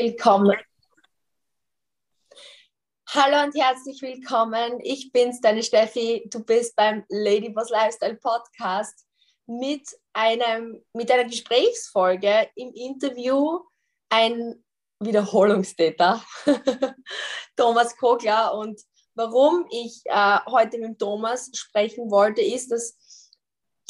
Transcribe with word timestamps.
Willkommen. 0.00 0.56
Hallo 3.08 3.42
und 3.42 3.60
herzlich 3.60 4.00
willkommen. 4.00 4.78
Ich 4.84 5.10
bin's, 5.10 5.40
deine 5.40 5.64
Steffi. 5.64 6.24
Du 6.30 6.44
bist 6.44 6.76
beim 6.76 7.04
Ladyboss 7.08 7.68
Lifestyle 7.70 8.14
Podcast 8.14 9.04
mit 9.48 9.88
einem 10.12 10.84
mit 10.92 11.10
einer 11.10 11.24
Gesprächsfolge 11.24 12.48
im 12.54 12.72
Interview 12.74 13.58
ein 14.08 14.62
Wiederholungstäter, 15.00 16.22
Thomas 17.56 17.96
Kogler. 17.96 18.54
Und 18.54 18.80
warum 19.16 19.66
ich 19.68 20.02
äh, 20.04 20.38
heute 20.46 20.78
mit 20.78 21.00
Thomas 21.00 21.50
sprechen 21.54 22.08
wollte, 22.08 22.40
ist, 22.40 22.70
dass 22.70 22.96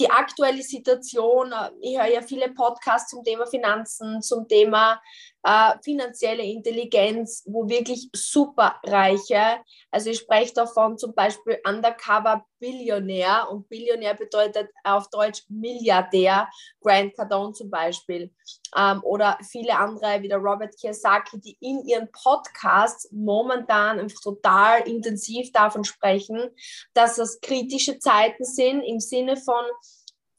die 0.01 0.11
aktuelle 0.11 0.63
Situation, 0.63 1.53
äh, 1.53 1.71
ich 1.81 1.99
höre 1.99 2.07
ja 2.07 2.23
viele 2.23 2.51
Podcasts 2.51 3.11
zum 3.11 3.25
Thema 3.25 3.47
Finanzen, 3.47 4.23
zum 4.23 4.49
Thema 4.49 5.01
äh, 5.49 5.79
finanzielle 5.83 6.43
Intelligenz, 6.43 7.43
wo 7.47 7.67
wirklich 7.71 8.11
superreiche, 8.15 9.59
also 9.91 10.11
ich 10.11 10.19
spreche 10.19 10.53
davon 10.53 10.99
zum 10.99 11.15
Beispiel 11.15 11.59
Undercover 11.67 12.45
Billionär 12.59 13.49
und 13.51 13.67
Billionär 13.69 14.13
bedeutet 14.15 14.69
auf 14.85 15.09
Deutsch 15.09 15.45
Milliardär, 15.49 16.49
Grant 16.83 17.17
Cardone 17.17 17.55
zum 17.55 17.71
Beispiel. 17.71 18.31
Ähm, 18.77 19.01
oder 19.03 19.39
viele 19.49 19.79
andere 19.79 20.21
wie 20.21 20.29
der 20.29 20.37
Robert 20.37 20.77
Kiyosaki, 20.79 21.41
die 21.41 21.57
in 21.61 21.83
ihren 21.87 22.11
Podcasts 22.13 23.09
momentan 23.11 24.01
einfach 24.01 24.21
total 24.21 24.87
intensiv 24.87 25.51
davon 25.53 25.85
sprechen, 25.85 26.51
dass 26.93 27.17
es 27.17 27.41
kritische 27.41 27.99
Zeiten 27.99 28.45
sind 28.45 28.83
im 28.83 29.01
Sinne 29.01 29.39
von 29.39 29.65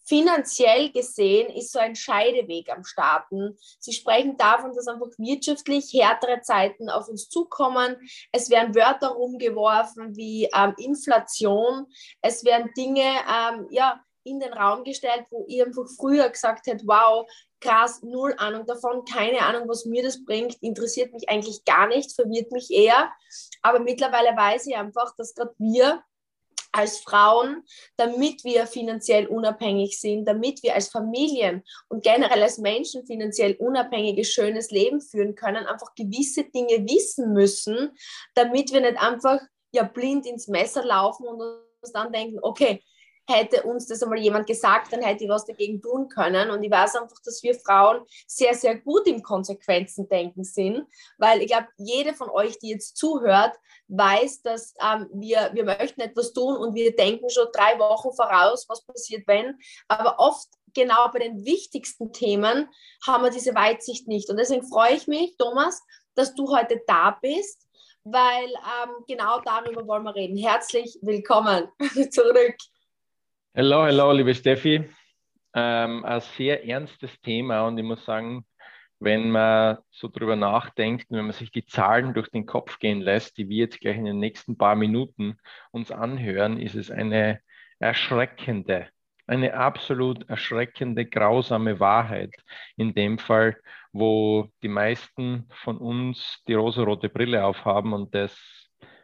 finanziell 0.10 0.92
gesehen 0.92 1.56
ist 1.56 1.72
so 1.72 1.80
ein 1.80 1.96
Scheideweg 1.96 2.70
am 2.70 2.84
Starten. 2.84 3.56
Sie 3.80 3.94
sprechen 3.94 4.36
davon, 4.38 4.74
dass 4.74 4.88
einfach 4.88 5.12
wirtschaftlich 5.18 5.94
härtere 5.94 6.42
Zeiten 6.42 6.90
auf 6.90 7.08
uns 7.08 7.30
zukommen. 7.30 7.96
Es 8.32 8.50
werden 8.50 8.74
Wörter 8.74 9.10
rumgeworfen 9.10 10.16
wie 10.16 10.50
ähm, 10.56 10.74
Inflation. 10.78 11.86
Es 12.22 12.44
werden 12.44 12.72
Dinge 12.76 13.04
ähm, 13.04 13.68
ja, 13.70 14.04
in 14.24 14.40
den 14.40 14.52
Raum 14.52 14.84
gestellt, 14.84 15.26
wo 15.30 15.46
ihr 15.48 15.68
einfach 15.68 15.88
früher 15.96 16.28
gesagt 16.30 16.66
hättet, 16.66 16.88
wow, 16.88 17.30
krass, 17.62 18.02
null 18.02 18.34
Ahnung 18.38 18.66
davon, 18.66 19.06
keine 19.06 19.42
Ahnung, 19.42 19.68
was 19.68 19.86
mir 19.86 20.02
das 20.02 20.26
bringt, 20.26 20.56
interessiert 20.62 21.14
mich 21.14 21.30
eigentlich 21.30 21.66
gar 21.66 21.88
nicht, 21.88 22.14
verwirrt 22.14 22.52
mich 22.52 22.72
eher. 22.72 23.12
Aber 23.62 23.80
mittlerweile 23.80 24.36
weiß 24.36 24.68
ich 24.68 24.76
einfach, 24.76 25.16
dass 25.18 25.36
gerade 25.36 25.54
wir 25.60 26.04
als 26.72 27.00
Frauen, 27.00 27.64
damit 27.98 28.44
wir 28.44 28.68
finanziell 28.68 29.28
unabhängig 29.28 30.00
sind, 30.00 30.26
damit 30.26 30.62
wir 30.64 30.76
als 30.76 30.90
Familien 30.90 31.64
und 31.88 32.04
generell 32.04 32.44
als 32.44 32.58
Menschen 32.58 33.06
finanziell 33.06 33.56
unabhängiges, 33.56 34.30
schönes 34.30 34.72
Leben 34.72 35.02
führen 35.02 35.36
können, 35.36 35.66
einfach 35.66 35.94
gewisse 35.96 36.44
Dinge 36.46 36.88
wissen 36.88 37.34
müssen, 37.34 37.92
damit 38.36 38.72
wir 38.72 38.82
nicht 38.82 39.00
einfach 39.00 39.40
ja 39.72 39.84
blind 39.84 40.26
ins 40.26 40.48
Messer 40.48 40.84
laufen 40.84 41.28
und 41.28 41.42
uns 41.42 41.92
dann 41.94 42.12
denken, 42.12 42.40
okay, 42.42 42.84
hätte 43.30 43.64
uns 43.64 43.88
das 43.88 44.04
einmal 44.04 44.20
jemand 44.20 44.48
gesagt, 44.48 44.92
dann 44.92 45.02
hätte 45.02 45.24
ich 45.24 45.30
was 45.30 45.46
dagegen 45.46 45.82
tun 45.82 46.10
können. 46.10 46.50
Und 46.50 46.64
ich 46.64 46.72
weiß 46.72 46.96
einfach, 46.96 47.20
dass 47.24 47.42
wir 47.44 47.54
Frauen 47.56 48.02
sehr, 48.28 48.54
sehr 48.56 48.76
gut 48.80 49.08
im 49.08 49.22
Konsequenzen-Denken 49.22 50.44
sind, 50.44 50.86
weil 51.18 51.42
ich 51.42 51.48
glaube, 51.48 51.68
jede 51.78 52.14
von 52.14 52.30
euch, 52.30 52.58
die 52.60 52.70
jetzt 52.70 52.98
zuhört, 52.98 53.56
weiß, 53.88 54.42
dass 54.42 54.74
ähm, 54.82 55.08
wir, 55.14 55.52
wir 55.54 55.64
möchten 55.64 56.02
etwas 56.02 56.34
tun 56.34 56.58
und 56.58 56.74
wir 56.76 56.96
denken 56.96 57.30
schon 57.30 57.48
drei 57.54 57.78
Wochen 57.80 58.12
voraus, 58.14 58.68
was 58.68 58.86
passiert, 58.86 59.28
wenn. 59.28 59.58
Aber 59.88 60.20
oft 60.20 60.48
genau 60.74 61.10
bei 61.12 61.20
den 61.20 61.46
wichtigsten 61.46 62.12
Themen 62.12 62.70
haben 63.06 63.24
wir 63.24 63.32
diese 63.32 63.56
Weitsicht 63.56 64.08
nicht. 64.08 64.30
Und 64.30 64.38
deswegen 64.38 64.68
freue 64.68 64.96
ich 64.96 65.08
mich, 65.08 65.36
Thomas, 65.38 65.82
dass 66.16 66.36
du 66.36 66.54
heute 66.56 66.82
da 66.88 67.18
bist, 67.22 67.68
weil 68.04 68.48
ähm, 68.48 68.92
genau 69.08 69.40
darüber 69.42 69.86
wollen 69.88 70.04
wir 70.04 70.16
reden. 70.16 70.38
Herzlich 70.38 70.98
willkommen 71.02 71.70
zurück. 72.12 72.56
Hallo, 73.56 73.82
hallo, 73.82 74.12
liebe 74.12 74.34
Steffi. 74.36 74.88
Ähm, 75.56 76.06
ein 76.06 76.22
sehr 76.22 76.66
ernstes 76.68 77.20
Thema 77.22 77.66
und 77.68 77.78
ich 77.80 77.84
muss 77.84 78.06
sagen, 78.06 78.46
wenn 79.00 79.32
man 79.32 79.80
so 79.90 80.08
drüber 80.08 80.36
nachdenkt, 80.36 81.08
wenn 81.10 81.26
man 81.26 81.34
sich 81.34 81.52
die 81.52 81.66
Zahlen 81.66 82.14
durch 82.14 82.30
den 82.30 82.46
Kopf 82.46 82.78
gehen 82.80 83.02
lässt, 83.02 83.38
die 83.38 83.50
wir 83.50 83.58
jetzt 83.58 83.80
gleich 83.82 83.98
in 83.98 84.06
den 84.06 84.20
nächsten 84.20 84.56
paar 84.58 84.76
Minuten 84.76 85.40
uns 85.72 85.92
anhören, 85.92 86.60
ist 86.60 86.76
es 86.76 86.92
eine 86.92 87.42
erschreckende, 87.80 88.88
eine 89.26 89.56
absolut 89.56 90.30
erschreckende, 90.30 91.08
grausame 91.08 91.80
Wahrheit. 91.80 92.36
In 92.78 92.94
dem 92.94 93.18
Fall, 93.18 93.58
wo 93.92 94.50
die 94.62 94.68
meisten 94.70 95.48
von 95.50 95.80
uns 95.80 96.44
die 96.48 96.54
rosarote 96.54 97.10
Brille 97.10 97.44
aufhaben 97.46 97.94
und 97.94 98.14
das 98.14 98.38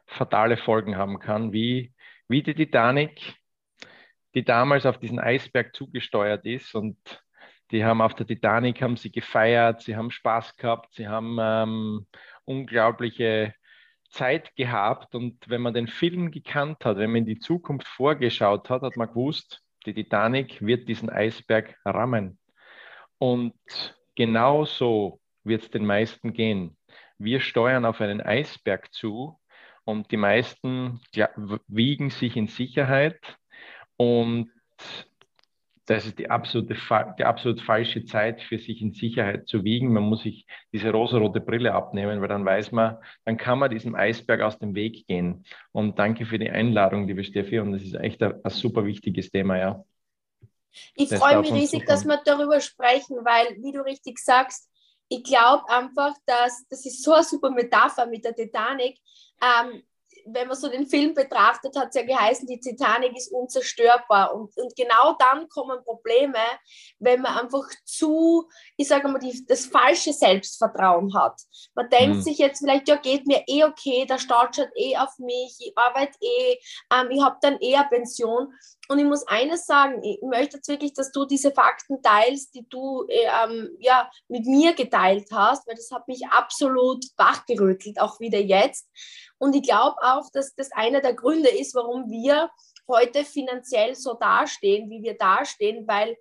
fatale 0.05 0.57
Folgen 0.57 0.97
haben 0.97 1.19
kann, 1.19 1.51
wie, 1.51 1.93
wie 2.27 2.43
die 2.43 2.53
Titanic 2.53 3.35
die 4.35 4.43
damals 4.43 4.85
auf 4.85 4.99
diesen 4.99 5.19
Eisberg 5.19 5.73
zugesteuert 5.75 6.45
ist 6.45 6.75
und 6.75 6.97
die 7.71 7.83
haben 7.83 8.01
auf 8.01 8.13
der 8.13 8.27
Titanic 8.27 8.81
haben 8.81 8.97
sie 8.97 9.11
gefeiert, 9.11 9.81
sie 9.81 9.95
haben 9.95 10.11
Spaß 10.11 10.57
gehabt, 10.57 10.93
sie 10.93 11.07
haben 11.07 11.37
ähm, 11.39 12.05
unglaubliche 12.43 13.55
Zeit 14.09 14.55
gehabt 14.55 15.15
und 15.15 15.49
wenn 15.49 15.61
man 15.61 15.73
den 15.73 15.87
Film 15.87 16.31
gekannt 16.31 16.85
hat, 16.85 16.97
wenn 16.97 17.11
man 17.11 17.19
in 17.19 17.25
die 17.25 17.39
Zukunft 17.39 17.87
vorgeschaut 17.87 18.69
hat, 18.69 18.83
hat 18.83 18.97
man 18.97 19.07
gewusst, 19.07 19.61
die 19.85 19.93
Titanic 19.93 20.61
wird 20.65 20.87
diesen 20.87 21.09
Eisberg 21.09 21.75
rammen. 21.85 22.37
Und 23.17 23.53
genau 24.15 24.65
so 24.65 25.19
wird 25.43 25.63
es 25.63 25.69
den 25.69 25.85
meisten 25.85 26.33
gehen. 26.33 26.77
Wir 27.17 27.39
steuern 27.39 27.85
auf 27.85 28.01
einen 28.01 28.21
Eisberg 28.21 28.93
zu 28.93 29.39
und 29.85 30.11
die 30.11 30.17
meisten 30.17 30.99
wiegen 31.67 32.09
sich 32.09 32.35
in 32.35 32.47
Sicherheit, 32.47 33.37
und 33.97 34.51
das 35.85 36.05
ist 36.07 36.17
die 36.17 36.29
absolute, 36.29 36.75
die 37.19 37.23
absolut 37.23 37.61
falsche 37.61 38.05
Zeit 38.05 38.41
für 38.41 38.57
sich 38.57 38.81
in 38.81 38.91
Sicherheit 38.91 39.47
zu 39.47 39.63
wiegen. 39.63 39.93
Man 39.93 40.03
muss 40.03 40.23
sich 40.23 40.47
diese 40.73 40.91
rosarote 40.91 41.39
Brille 41.39 41.73
abnehmen, 41.73 42.21
weil 42.21 42.27
dann 42.27 42.43
weiß 42.43 42.71
man, 42.71 42.97
dann 43.23 43.37
kann 43.37 43.59
man 43.59 43.69
diesem 43.69 43.93
Eisberg 43.93 44.41
aus 44.41 44.57
dem 44.57 44.73
Weg 44.73 45.05
gehen. 45.05 45.45
Und 45.71 45.99
danke 45.99 46.25
für 46.25 46.39
die 46.39 46.49
Einladung, 46.49 47.07
liebe 47.07 47.23
Steffi. 47.23 47.59
Und 47.59 47.71
das 47.71 47.83
ist 47.83 47.93
echt 47.93 48.23
ein, 48.23 48.33
ein 48.43 48.49
super 48.49 48.85
wichtiges 48.85 49.29
Thema, 49.29 49.57
ja. 49.57 49.85
Ich 50.95 51.09
freue 51.09 51.39
mich 51.39 51.53
riesig, 51.53 51.85
dass 51.85 52.03
wir 52.03 52.19
darüber 52.25 52.59
sprechen, 52.59 53.17
weil, 53.23 53.55
wie 53.61 53.71
du 53.71 53.81
richtig 53.85 54.17
sagst, 54.19 54.69
ich 55.07 55.23
glaube 55.23 55.69
einfach, 55.69 56.13
dass 56.25 56.65
das 56.67 56.85
ist 56.85 57.03
so 57.03 57.13
eine 57.13 57.23
super 57.23 57.51
Metapher 57.51 58.07
mit 58.07 58.25
der 58.25 58.35
Titanic. 58.35 58.97
Ähm, 59.41 59.83
wenn 60.25 60.47
man 60.47 60.57
so 60.57 60.69
den 60.69 60.87
Film 60.87 61.13
betrachtet, 61.13 61.77
hat 61.77 61.89
es 61.89 61.95
ja 61.95 62.01
geheißen, 62.01 62.47
die 62.47 62.59
Titanic 62.59 63.15
ist 63.15 63.31
unzerstörbar. 63.31 64.33
Und, 64.33 64.55
und 64.57 64.75
genau 64.75 65.15
dann 65.19 65.47
kommen 65.49 65.83
Probleme, 65.83 66.39
wenn 66.99 67.21
man 67.21 67.37
einfach 67.37 67.67
zu, 67.85 68.49
ich 68.75 68.87
sage 68.87 69.07
mal, 69.07 69.19
die, 69.19 69.45
das 69.47 69.67
falsche 69.67 70.13
Selbstvertrauen 70.13 71.13
hat. 71.13 71.39
Man 71.75 71.89
denkt 71.89 72.17
mhm. 72.17 72.21
sich 72.21 72.39
jetzt 72.39 72.59
vielleicht, 72.59 72.87
ja, 72.87 72.95
geht 72.95 73.27
mir 73.27 73.43
eh 73.47 73.63
okay, 73.63 74.05
der 74.05 74.17
Staat 74.17 74.55
schaut 74.55 74.69
eh 74.75 74.97
auf 74.97 75.17
mich, 75.19 75.57
ich 75.59 75.73
arbeite 75.75 76.17
eh, 76.21 76.57
ähm, 76.91 77.09
ich 77.11 77.21
habe 77.21 77.37
dann 77.41 77.59
eher 77.59 77.83
Pension. 77.83 78.53
Und 78.87 78.99
ich 78.99 79.05
muss 79.05 79.27
eines 79.27 79.65
sagen, 79.65 80.03
ich 80.03 80.21
möchte 80.21 80.57
jetzt 80.57 80.67
wirklich, 80.67 80.93
dass 80.93 81.11
du 81.11 81.25
diese 81.25 81.51
Fakten 81.51 82.01
teilst, 82.01 82.53
die 82.53 82.67
du 82.69 83.05
äh, 83.07 83.27
ähm, 83.43 83.75
ja, 83.79 84.09
mit 84.27 84.45
mir 84.45 84.73
geteilt 84.73 85.27
hast, 85.31 85.67
weil 85.67 85.75
das 85.75 85.89
hat 85.91 86.07
mich 86.07 86.25
absolut 86.27 87.05
wachgerüttelt, 87.17 87.99
auch 87.99 88.19
wieder 88.19 88.39
jetzt. 88.39 88.87
Und 89.37 89.55
ich 89.55 89.63
glaube 89.63 89.97
auch, 90.01 90.29
dass 90.33 90.55
das 90.55 90.71
einer 90.71 91.01
der 91.01 91.13
Gründe 91.13 91.49
ist, 91.49 91.75
warum 91.75 92.09
wir 92.09 92.49
heute 92.87 93.25
finanziell 93.25 93.95
so 93.95 94.13
dastehen, 94.13 94.89
wie 94.89 95.01
wir 95.01 95.17
dastehen, 95.17 95.87
weil 95.87 96.15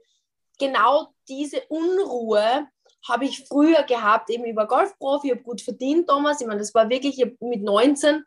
genau 0.58 1.08
diese 1.28 1.62
Unruhe 1.68 2.68
habe 3.06 3.26
ich 3.26 3.46
früher 3.46 3.82
gehabt, 3.82 4.30
eben 4.30 4.44
über 4.44 4.66
Golfprofi, 4.66 5.28
ich 5.28 5.34
habe 5.34 5.42
gut 5.42 5.60
verdient, 5.60 6.08
Thomas. 6.08 6.40
Ich 6.40 6.46
meine, 6.46 6.60
das 6.60 6.74
war 6.74 6.88
wirklich 6.88 7.22
mit 7.40 7.62
19 7.62 8.24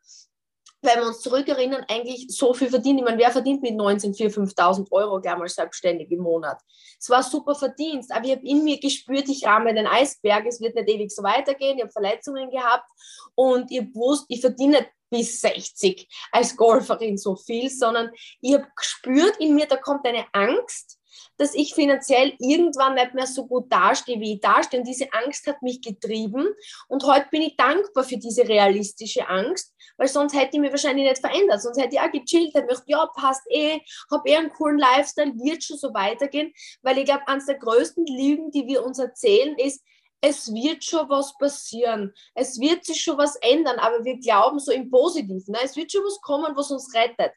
wenn 0.82 1.00
wir 1.00 1.08
uns 1.08 1.22
zurückerinnern, 1.22 1.86
eigentlich 1.88 2.28
so 2.30 2.54
viel 2.54 2.70
verdient. 2.70 3.00
Ich 3.00 3.06
meine, 3.06 3.18
wer 3.18 3.32
verdient 3.32 3.62
mit 3.62 3.76
19 3.76 4.14
4.000, 4.14 4.56
5.000 4.56 4.92
Euro 4.92 5.20
gleich 5.20 5.38
mal 5.38 5.48
selbstständig 5.48 6.12
im 6.12 6.20
Monat? 6.20 6.60
Es 7.00 7.10
war 7.10 7.24
super 7.24 7.56
Verdienst, 7.56 8.12
aber 8.12 8.26
ich 8.26 8.32
habe 8.32 8.46
in 8.46 8.64
mir 8.64 8.80
gespürt, 8.80 9.28
ich 9.30 9.46
rahme 9.46 9.74
den 9.74 9.88
Eisberg, 9.88 10.46
es 10.46 10.62
wird 10.62 10.76
nicht 10.76 10.90
ewig 10.90 11.12
so 11.12 11.24
weitergehen. 11.24 11.78
Ich 11.78 11.84
habe 11.84 11.92
Verletzungen 11.92 12.50
gehabt 12.50 12.90
und 13.36 13.72
ich 13.72 13.94
wusste, 13.96 14.26
ich 14.30 14.42
verdiene 14.42 14.86
bis 15.10 15.42
60 15.42 16.08
als 16.32 16.56
Golferin 16.56 17.18
so 17.18 17.36
viel, 17.36 17.70
sondern 17.70 18.12
ich 18.42 18.54
habe 18.54 18.68
gespürt 18.76 19.38
in 19.40 19.56
mir, 19.56 19.66
da 19.66 19.78
kommt 19.78 20.06
eine 20.06 20.26
Angst, 20.34 21.00
dass 21.38 21.54
ich 21.54 21.74
finanziell 21.74 22.34
irgendwann 22.40 22.96
nicht 22.96 23.14
mehr 23.14 23.28
so 23.28 23.46
gut 23.46 23.72
dastehe, 23.72 24.20
wie 24.20 24.34
ich 24.34 24.42
dastehe. 24.42 24.80
Und 24.80 24.88
diese 24.88 25.12
Angst 25.14 25.48
hat 25.48 25.62
mich 25.62 25.82
getrieben. 25.82 26.48
Und 26.88 27.04
heute 27.06 27.28
bin 27.32 27.42
ich 27.42 27.56
dankbar 27.56 28.04
für 28.04 28.18
diese 28.18 28.48
realistische 28.48 29.28
Angst, 29.28 29.74
weil 29.98 30.08
sonst 30.08 30.34
hätte 30.34 30.52
ich 30.54 30.60
mich 30.60 30.72
wahrscheinlich 30.72 31.08
nicht 31.08 31.22
verändert. 31.22 31.62
Sonst 31.62 31.80
hätte 31.80 31.96
ich 31.96 32.02
auch 32.02 32.12
gechillt, 32.12 32.54
hätte 32.54 32.68
gedacht, 32.68 32.84
ja, 32.88 33.06
passt 33.16 33.44
eh, 33.50 33.80
habe 34.12 34.30
eh 34.30 34.36
einen 34.36 34.50
coolen 34.50 34.80
Lifestyle, 34.80 35.34
wird 35.36 35.64
schon 35.64 35.78
so 35.78 35.94
weitergehen. 35.94 36.54
Weil 36.82 36.98
ich 36.98 37.06
glaube, 37.06 37.28
eines 37.28 37.46
der 37.46 37.60
größten 37.60 38.06
Lügen, 38.06 38.52
die 38.52 38.68
wir 38.68 38.86
uns 38.86 39.00
erzählen, 39.00 39.56
ist, 39.58 39.84
es 40.22 40.52
wird 40.52 40.84
schon 40.84 41.08
was 41.10 41.38
passieren, 41.38 42.14
es 42.34 42.60
wird 42.60 42.84
sich 42.86 43.02
schon 43.02 43.18
was 43.18 43.36
ändern, 43.36 43.78
aber 43.78 44.04
wir 44.04 44.18
glauben 44.18 44.60
so 44.60 44.72
im 44.72 44.90
Positiven, 44.90 45.52
ne? 45.52 45.60
es 45.64 45.76
wird 45.76 45.92
schon 45.92 46.04
was 46.04 46.20
kommen, 46.22 46.56
was 46.56 46.72
uns 46.72 46.94
rettet. 46.94 47.34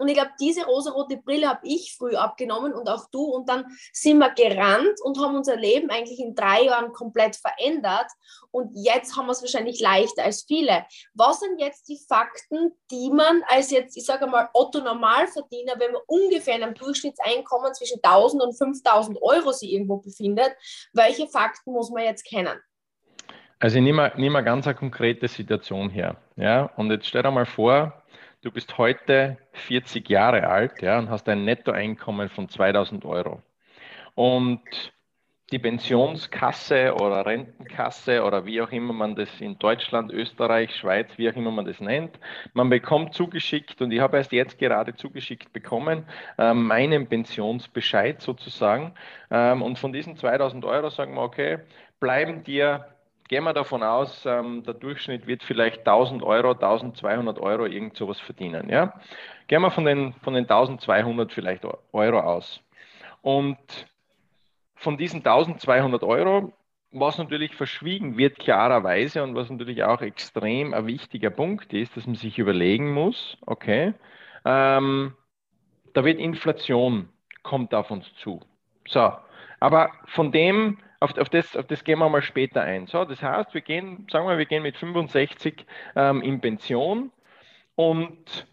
Und 0.00 0.08
ich 0.08 0.14
glaube, 0.14 0.30
diese 0.40 0.64
rosarote 0.64 1.18
Brille 1.18 1.46
habe 1.46 1.60
ich 1.64 1.94
früh 1.94 2.16
abgenommen 2.16 2.72
und 2.72 2.88
auch 2.88 3.10
du. 3.10 3.22
Und 3.22 3.50
dann 3.50 3.66
sind 3.92 4.16
wir 4.16 4.30
gerannt 4.30 4.98
und 5.02 5.20
haben 5.20 5.36
unser 5.36 5.56
Leben 5.56 5.90
eigentlich 5.90 6.18
in 6.18 6.34
drei 6.34 6.64
Jahren 6.64 6.94
komplett 6.94 7.36
verändert. 7.36 8.06
Und 8.50 8.70
jetzt 8.74 9.14
haben 9.14 9.26
wir 9.26 9.32
es 9.32 9.42
wahrscheinlich 9.42 9.78
leichter 9.78 10.24
als 10.24 10.44
viele. 10.44 10.86
Was 11.12 11.40
sind 11.40 11.60
jetzt 11.60 11.86
die 11.90 12.00
Fakten, 12.08 12.72
die 12.90 13.10
man 13.10 13.42
als 13.48 13.70
jetzt, 13.70 13.94
ich 13.94 14.06
sage 14.06 14.26
mal, 14.26 14.48
Otto 14.54 14.80
Normalverdiener, 14.80 15.74
wenn 15.78 15.92
man 15.92 16.00
ungefähr 16.06 16.56
in 16.56 16.62
einem 16.62 16.74
Durchschnittseinkommen 16.74 17.74
zwischen 17.74 18.00
1000 18.02 18.42
und 18.42 18.56
5000 18.56 19.20
Euro 19.20 19.52
sich 19.52 19.70
irgendwo 19.70 19.98
befindet, 19.98 20.52
welche 20.94 21.28
Fakten 21.28 21.72
muss 21.72 21.90
man 21.90 22.04
jetzt 22.04 22.24
kennen? 22.24 22.58
Also 23.58 23.76
ich 23.76 23.82
nehme, 23.82 24.10
nehme 24.16 24.38
eine 24.38 24.44
ganz 24.46 24.66
eine 24.66 24.74
konkrete 24.74 25.28
Situation 25.28 25.90
her. 25.90 26.16
Ja? 26.36 26.70
Und 26.76 26.90
jetzt 26.90 27.06
stell 27.06 27.22
dir 27.22 27.30
mal 27.30 27.44
vor, 27.44 27.99
du 28.42 28.50
bist 28.50 28.78
heute 28.78 29.38
40 29.52 30.08
Jahre 30.08 30.48
alt 30.48 30.82
ja, 30.82 30.98
und 30.98 31.10
hast 31.10 31.28
ein 31.28 31.44
Nettoeinkommen 31.44 32.28
von 32.28 32.48
2000 32.48 33.04
Euro. 33.04 33.42
Und 34.14 34.60
die 35.52 35.58
Pensionskasse 35.58 36.94
oder 36.94 37.26
Rentenkasse 37.26 38.22
oder 38.22 38.46
wie 38.46 38.62
auch 38.62 38.70
immer 38.70 38.92
man 38.92 39.16
das 39.16 39.28
in 39.40 39.58
Deutschland, 39.58 40.12
Österreich, 40.12 40.76
Schweiz, 40.76 41.10
wie 41.16 41.28
auch 41.28 41.34
immer 41.34 41.50
man 41.50 41.64
das 41.64 41.80
nennt, 41.80 42.18
man 42.52 42.70
bekommt 42.70 43.14
zugeschickt 43.14 43.82
und 43.82 43.90
ich 43.90 44.00
habe 44.00 44.18
erst 44.18 44.30
jetzt 44.30 44.58
gerade 44.58 44.94
zugeschickt 44.94 45.52
bekommen, 45.52 46.04
äh, 46.38 46.54
meinen 46.54 47.08
Pensionsbescheid 47.08 48.22
sozusagen. 48.22 48.94
Ähm, 49.30 49.62
und 49.62 49.78
von 49.78 49.92
diesen 49.92 50.16
2000 50.16 50.64
Euro 50.64 50.88
sagen 50.90 51.14
wir, 51.14 51.22
okay, 51.22 51.58
bleiben 51.98 52.44
dir 52.44 52.86
gehen 53.30 53.44
wir 53.44 53.52
davon 53.52 53.84
aus, 53.84 54.26
ähm, 54.26 54.64
der 54.64 54.74
Durchschnitt 54.74 55.28
wird 55.28 55.44
vielleicht 55.44 55.86
1000 55.86 56.24
Euro, 56.24 56.50
1200 56.50 57.38
Euro, 57.38 57.64
irgend 57.64 57.96
sowas 57.96 58.18
verdienen. 58.18 58.68
Ja? 58.68 58.92
Gehen 59.46 59.62
wir 59.62 59.70
von 59.70 59.84
den, 59.84 60.14
von 60.14 60.34
den 60.34 60.50
1200 60.50 61.32
vielleicht 61.32 61.64
Euro 61.92 62.18
aus. 62.18 62.60
Und 63.22 63.56
von 64.74 64.98
diesen 64.98 65.18
1200 65.18 66.02
Euro, 66.02 66.52
was 66.90 67.18
natürlich 67.18 67.54
verschwiegen 67.54 68.18
wird, 68.18 68.40
klarerweise, 68.40 69.22
und 69.22 69.36
was 69.36 69.48
natürlich 69.48 69.84
auch 69.84 70.00
extrem 70.00 70.74
ein 70.74 70.88
wichtiger 70.88 71.30
Punkt 71.30 71.72
ist, 71.72 71.96
dass 71.96 72.06
man 72.06 72.16
sich 72.16 72.36
überlegen 72.36 72.92
muss, 72.92 73.38
okay, 73.46 73.94
ähm, 74.44 75.14
da 75.92 76.04
wird 76.04 76.18
Inflation, 76.18 77.08
kommt 77.44 77.74
auf 77.74 77.92
uns 77.92 78.12
zu. 78.16 78.40
So, 78.88 79.12
aber 79.60 79.92
von 80.06 80.32
dem 80.32 80.78
auf, 81.00 81.16
auf, 81.16 81.28
das, 81.30 81.56
auf 81.56 81.66
das 81.66 81.82
gehen 81.82 81.98
wir 81.98 82.08
mal 82.08 82.22
später 82.22 82.62
ein. 82.62 82.86
So, 82.86 83.04
das 83.04 83.22
heißt, 83.22 83.54
wir 83.54 83.62
gehen, 83.62 84.06
sagen 84.10 84.28
wir, 84.28 84.38
wir 84.38 84.46
gehen 84.46 84.62
mit 84.62 84.76
65 84.76 85.66
ähm, 85.96 86.22
in 86.22 86.40
Pension 86.40 87.10
und 87.74 88.46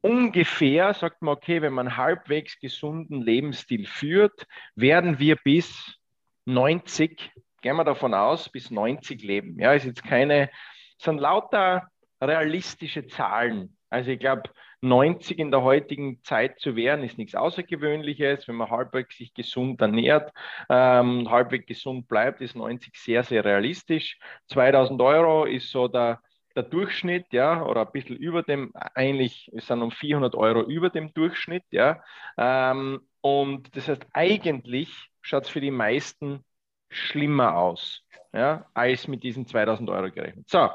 ungefähr 0.00 0.92
sagt 0.94 1.22
man, 1.22 1.36
okay, 1.36 1.62
wenn 1.62 1.72
man 1.72 1.96
halbwegs 1.96 2.58
gesunden 2.58 3.22
Lebensstil 3.22 3.86
führt, 3.86 4.46
werden 4.74 5.18
wir 5.18 5.36
bis 5.36 5.98
90, 6.44 7.30
gehen 7.60 7.76
wir 7.76 7.84
davon 7.84 8.14
aus, 8.14 8.48
bis 8.48 8.70
90 8.70 9.22
leben. 9.22 9.60
Ja, 9.60 9.72
ist 9.72 9.84
jetzt 9.84 10.04
keine, 10.04 10.50
sind 10.98 11.20
lauter 11.20 11.88
realistische 12.20 13.06
Zahlen. 13.06 13.76
Also 13.90 14.10
ich 14.10 14.18
glaube, 14.18 14.50
90 14.80 15.38
in 15.38 15.50
der 15.50 15.62
heutigen 15.62 16.22
Zeit 16.22 16.60
zu 16.60 16.76
werden, 16.76 17.04
ist 17.04 17.18
nichts 17.18 17.34
Außergewöhnliches. 17.34 18.46
Wenn 18.46 18.56
man 18.56 18.70
halbwegs 18.70 19.16
sich 19.16 19.34
gesund 19.34 19.80
ernährt, 19.80 20.32
ähm, 20.68 21.30
halbwegs 21.30 21.66
gesund 21.66 22.08
bleibt, 22.08 22.40
ist 22.40 22.54
90 22.54 22.96
sehr, 22.96 23.24
sehr 23.24 23.44
realistisch. 23.44 24.18
2000 24.48 25.00
Euro 25.02 25.44
ist 25.44 25.70
so 25.70 25.88
der, 25.88 26.20
der 26.54 26.62
Durchschnitt, 26.62 27.26
ja, 27.32 27.64
oder 27.64 27.86
ein 27.86 27.92
bisschen 27.92 28.16
über 28.16 28.42
dem, 28.42 28.72
eigentlich 28.94 29.50
dann 29.68 29.82
um 29.82 29.90
400 29.90 30.34
Euro 30.34 30.62
über 30.62 30.90
dem 30.90 31.12
Durchschnitt, 31.12 31.64
ja. 31.70 32.02
Ähm, 32.36 33.00
und 33.20 33.74
das 33.76 33.88
heißt, 33.88 34.06
eigentlich 34.12 35.10
schaut 35.22 35.44
es 35.44 35.50
für 35.50 35.60
die 35.60 35.70
meisten 35.70 36.44
schlimmer 36.90 37.56
aus, 37.56 38.02
ja, 38.32 38.66
als 38.74 39.08
mit 39.08 39.22
diesen 39.22 39.46
2000 39.46 39.90
Euro 39.90 40.10
gerechnet. 40.10 40.48
So, 40.48 40.70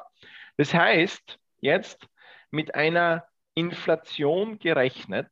das 0.57 0.73
heißt, 0.73 1.39
jetzt 1.61 2.07
mit 2.51 2.75
einer 2.75 3.25
Inflation 3.55 4.59
gerechnet 4.59 5.29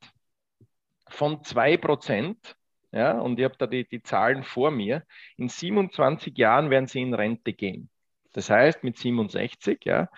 von 1.09 1.41
2%, 1.43 2.35
ja, 2.91 3.19
und 3.19 3.39
ich 3.39 3.45
habe 3.45 3.55
da 3.57 3.67
die, 3.67 3.87
die 3.87 4.03
Zahlen 4.03 4.43
vor 4.43 4.71
mir, 4.71 5.03
in 5.37 5.49
27 5.49 6.37
Jahren 6.37 6.69
werden 6.69 6.87
sie 6.87 7.01
in 7.01 7.13
Rente 7.13 7.53
gehen. 7.53 7.89
Das 8.33 8.49
heißt 8.49 8.83
mit 8.83 8.97
67, 8.97 9.83
ja. 9.85 10.09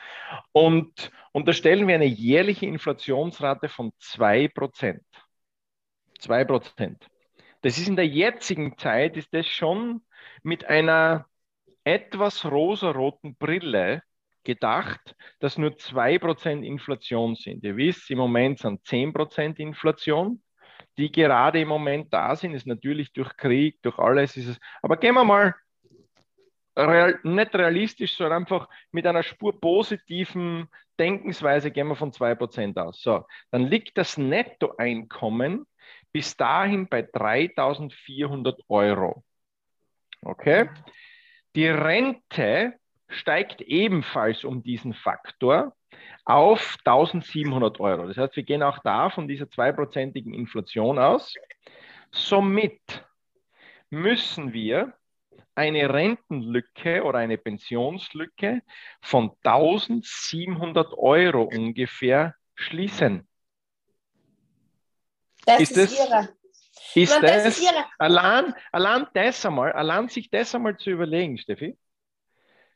Und 0.52 1.12
unterstellen 1.32 1.88
wir 1.88 1.96
eine 1.96 2.06
jährliche 2.06 2.66
Inflationsrate 2.66 3.70
von 3.70 3.92
2%. 4.00 5.00
2%. 6.20 6.96
Das 7.62 7.78
ist 7.78 7.88
in 7.88 7.96
der 7.96 8.08
jetzigen 8.08 8.78
Zeit, 8.78 9.18
ist 9.18 9.34
das 9.34 9.48
schon 9.48 10.04
mit 10.44 10.66
einer 10.66 11.28
etwas 11.84 12.46
rosaroten 12.46 13.36
Brille 13.36 14.04
gedacht, 14.44 15.16
dass 15.40 15.57
nur 15.57 15.72
2% 15.72 16.63
Inflation 16.63 17.36
sind. 17.36 17.63
Ihr 17.63 17.78
wisst, 17.78 18.10
im 18.10 18.18
Moment 18.18 18.60
sind 18.60 18.86
10% 18.86 19.57
Inflation, 19.57 20.42
die 20.98 21.12
gerade 21.12 21.62
im 21.62 21.68
Moment 21.68 22.13
da 22.13 22.36
sind. 22.36 22.54
Ist 22.54 22.68
natürlich 22.68 23.13
durch 23.13 23.36
Krieg, 23.38 23.81
durch 23.81 23.98
alles 23.98 24.38
ist 24.38 24.48
es. 24.48 24.60
Aber 24.81 24.98
gehen 24.98 25.16
wir 25.16 25.24
mal 25.24 25.56
real, 26.75 27.19
nicht 27.24 27.56
realistisch, 27.56 28.16
sondern 28.16 28.44
einfach 28.44 28.68
mit 28.92 29.06
einer 29.06 29.24
Spur 29.24 29.60
positiven 29.60 30.68
Denkensweise 31.00 31.72
gehen 31.72 31.88
wir 31.88 31.96
von 31.96 32.12
2% 32.12 32.78
aus. 32.80 33.01
So, 33.01 33.25
dann 33.51 33.63
liegt 33.63 33.98
das 33.98 34.18
Nettoeinkommen 34.18 35.66
bis 36.12 36.38
dahin 36.38 36.88
bei 36.88 37.01
3400 37.01 38.62
Euro. 38.69 39.24
Okay? 40.22 40.69
Die 41.56 41.68
Rente 41.68 42.75
steigt 43.13 43.62
ebenfalls 43.62 44.44
um 44.44 44.63
diesen 44.63 44.94
Faktor 44.94 45.75
auf 46.25 46.77
1700 46.86 47.80
Euro. 47.80 48.07
Das 48.07 48.18
heißt, 48.18 48.36
wir 48.36 48.44
gehen 48.44 48.63
auch 48.63 48.80
da 48.80 49.10
von 49.10 49.27
dieser 49.27 49.50
zweiprozentigen 49.50 50.33
Inflation 50.33 51.00
aus. 51.00 51.33
Somit 52.12 53.06
müssen 53.89 54.54
wir 54.54 54.94
eine 55.56 55.94
Rentenlücke 55.94 57.04
oder 57.04 57.19
eine 57.19 57.38
Pensionslücke 57.38 58.62
von 59.01 59.31
1700 59.44 60.93
Euro 60.93 61.43
ungefähr 61.43 62.36
schließen. 62.55 63.27
Das 65.46 65.60
ist, 65.60 65.77
ist 65.77 65.77
das, 65.77 66.08
irre. 66.08 66.29
Ist 66.96 67.13
das, 67.13 67.22
das 67.22 67.46
ist 67.58 67.63
irre. 67.63 67.86
Allein, 68.00 68.53
allein 68.72 69.08
das 69.13 69.46
einmal, 69.46 69.74
allein 69.74 70.10
sich 70.10 70.29
das 70.29 70.55
einmal 70.55 70.77
zu 70.77 70.89
überlegen, 70.89 71.38
Steffi, 71.38 71.77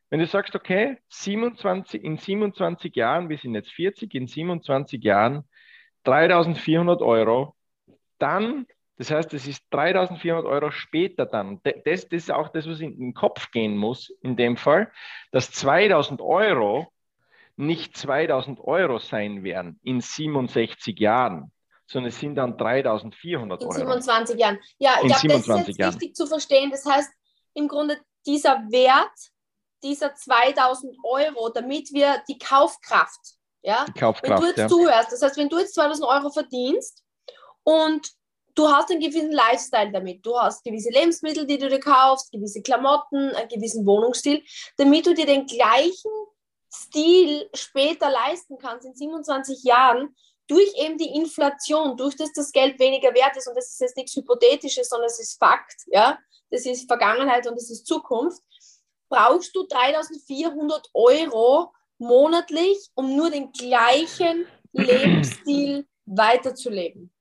wenn 0.09 0.19
du 0.19 0.27
sagst, 0.27 0.55
okay, 0.55 0.97
27, 1.09 2.03
in 2.03 2.17
27 2.17 2.95
Jahren, 2.95 3.29
wir 3.29 3.37
sind 3.37 3.55
jetzt 3.55 3.71
40, 3.71 4.13
in 4.13 4.27
27 4.27 5.03
Jahren 5.03 5.43
3400 6.03 7.01
Euro, 7.01 7.55
dann, 8.17 8.65
das 8.97 9.11
heißt, 9.11 9.33
das 9.33 9.47
ist 9.47 9.63
3400 9.71 10.45
Euro 10.45 10.71
später 10.71 11.25
dann. 11.25 11.61
Das, 11.63 11.83
das 11.83 12.03
ist 12.09 12.31
auch 12.31 12.49
das, 12.49 12.67
was 12.67 12.79
in 12.79 12.97
den 12.97 13.13
Kopf 13.13 13.51
gehen 13.51 13.75
muss 13.75 14.09
in 14.21 14.37
dem 14.37 14.55
Fall, 14.55 14.91
dass 15.31 15.51
2000 15.51 16.21
Euro 16.21 16.91
nicht 17.57 17.97
2000 17.97 18.59
Euro 18.61 18.99
sein 18.99 19.43
werden 19.43 19.79
in 19.83 19.99
67 19.99 20.97
Jahren, 20.99 21.51
sondern 21.87 22.09
es 22.09 22.19
sind 22.19 22.35
dann 22.35 22.57
3400 22.57 23.61
Euro. 23.61 23.71
In 23.71 23.77
27 23.77 24.39
Jahren. 24.39 24.59
Ja, 24.77 24.99
ich 25.03 25.07
glaube, 25.07 25.27
das 25.27 25.47
ist 25.47 25.67
jetzt 25.67 25.79
Jahren. 25.79 25.93
wichtig 25.93 26.15
zu 26.15 26.27
verstehen. 26.27 26.71
Das 26.71 26.85
heißt, 26.85 27.11
im 27.55 27.67
Grunde 27.67 27.97
dieser 28.25 28.61
Wert 28.69 29.31
dieser 29.87 30.13
2000 30.13 30.97
Euro, 31.03 31.49
damit 31.49 31.93
wir 31.93 32.21
die 32.27 32.37
Kaufkraft, 32.37 33.19
ja, 33.61 33.85
die 33.85 33.99
Kaufkraft, 33.99 34.31
wenn 34.31 34.41
du 34.41 34.47
jetzt 34.47 34.57
ja. 34.57 34.67
zuhörst, 34.67 35.11
das 35.11 35.21
heißt, 35.21 35.37
wenn 35.37 35.49
du 35.49 35.59
jetzt 35.59 35.75
2000 35.75 36.07
Euro 36.07 36.29
verdienst 36.29 37.03
und 37.63 38.11
du 38.55 38.67
hast 38.67 38.91
einen 38.91 38.99
gewissen 38.99 39.31
Lifestyle 39.31 39.91
damit, 39.91 40.25
du 40.25 40.37
hast 40.37 40.63
gewisse 40.63 40.89
Lebensmittel, 40.89 41.45
die 41.45 41.57
du 41.57 41.69
dir 41.69 41.79
kaufst, 41.79 42.31
gewisse 42.31 42.61
Klamotten, 42.61 43.29
einen 43.35 43.49
gewissen 43.49 43.85
Wohnungsstil, 43.85 44.43
damit 44.77 45.05
du 45.05 45.13
dir 45.13 45.25
den 45.25 45.45
gleichen 45.45 46.11
Stil 46.73 47.49
später 47.53 48.09
leisten 48.09 48.57
kannst 48.57 48.85
in 48.85 48.95
27 48.95 49.63
Jahren, 49.63 50.15
durch 50.47 50.73
eben 50.77 50.97
die 50.97 51.13
Inflation, 51.13 51.97
durch 51.97 52.15
das 52.15 52.31
das 52.33 52.51
Geld 52.51 52.79
weniger 52.79 53.13
wert 53.13 53.35
ist, 53.35 53.47
und 53.47 53.55
das 53.55 53.67
ist 53.67 53.81
jetzt 53.81 53.97
nichts 53.97 54.15
Hypothetisches, 54.15 54.89
sondern 54.89 55.07
es 55.07 55.19
ist 55.19 55.37
Fakt, 55.37 55.75
ja, 55.87 56.17
das 56.49 56.65
ist 56.65 56.87
Vergangenheit 56.87 57.47
und 57.47 57.55
das 57.55 57.69
ist 57.69 57.85
Zukunft, 57.85 58.41
brauchst 59.09 59.55
du 59.55 59.65
3400 59.67 60.89
Euro 60.93 61.73
monatlich, 61.97 62.89
um 62.95 63.15
nur 63.15 63.29
den 63.31 63.51
gleichen 63.51 64.45
Lebensstil 64.73 65.85
weiterzuleben. 66.05 67.11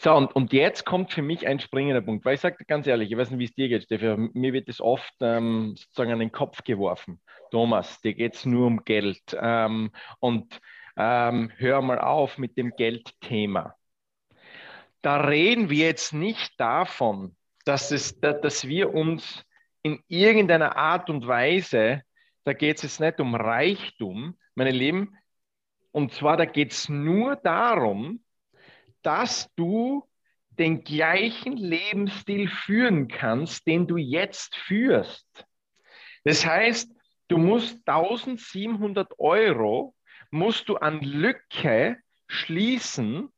So, 0.00 0.14
und, 0.14 0.34
und 0.36 0.52
jetzt 0.52 0.84
kommt 0.86 1.12
für 1.12 1.22
mich 1.22 1.46
ein 1.46 1.58
springender 1.58 2.00
Punkt, 2.00 2.24
weil 2.24 2.34
ich 2.34 2.40
sage 2.40 2.64
ganz 2.66 2.86
ehrlich, 2.86 3.10
ich 3.10 3.16
weiß 3.16 3.30
nicht, 3.30 3.40
wie 3.40 3.44
es 3.46 3.54
dir 3.54 3.68
geht, 3.68 3.82
Steffi, 3.82 4.30
mir 4.32 4.52
wird 4.52 4.68
das 4.68 4.80
oft 4.80 5.12
ähm, 5.20 5.74
sozusagen 5.76 6.12
an 6.12 6.20
den 6.20 6.30
Kopf 6.30 6.62
geworfen. 6.62 7.20
Thomas, 7.50 8.00
dir 8.00 8.14
geht 8.14 8.36
es 8.36 8.46
nur 8.46 8.66
um 8.66 8.84
Geld. 8.84 9.22
Ähm, 9.40 9.90
und 10.20 10.60
ähm, 10.96 11.50
hör 11.56 11.82
mal 11.82 11.98
auf 11.98 12.38
mit 12.38 12.56
dem 12.56 12.72
Geldthema. 12.76 13.74
Da 15.02 15.16
reden 15.16 15.70
wir 15.70 15.86
jetzt 15.86 16.12
nicht 16.12 16.60
davon, 16.60 17.36
dass, 17.64 17.90
es, 17.90 18.20
dass 18.20 18.66
wir 18.66 18.94
uns 18.94 19.44
in 19.82 20.02
irgendeiner 20.08 20.76
Art 20.76 21.10
und 21.10 21.26
Weise, 21.26 22.02
da 22.44 22.52
geht 22.52 22.76
es 22.76 22.82
jetzt 22.82 23.00
nicht 23.00 23.20
um 23.20 23.34
Reichtum, 23.34 24.38
meine 24.54 24.70
Lieben, 24.70 25.16
und 25.92 26.12
zwar 26.12 26.36
da 26.36 26.44
geht 26.44 26.72
es 26.72 26.88
nur 26.88 27.36
darum, 27.36 28.22
dass 29.02 29.52
du 29.56 30.08
den 30.50 30.82
gleichen 30.82 31.56
Lebensstil 31.56 32.48
führen 32.48 33.08
kannst, 33.08 33.66
den 33.66 33.86
du 33.86 33.96
jetzt 33.96 34.56
führst. 34.56 35.26
Das 36.24 36.44
heißt, 36.44 36.90
du 37.28 37.38
musst 37.38 37.78
1700 37.86 39.18
Euro, 39.18 39.94
musst 40.30 40.68
du 40.68 40.76
an 40.76 41.00
Lücke 41.00 41.98
schließen, 42.26 43.32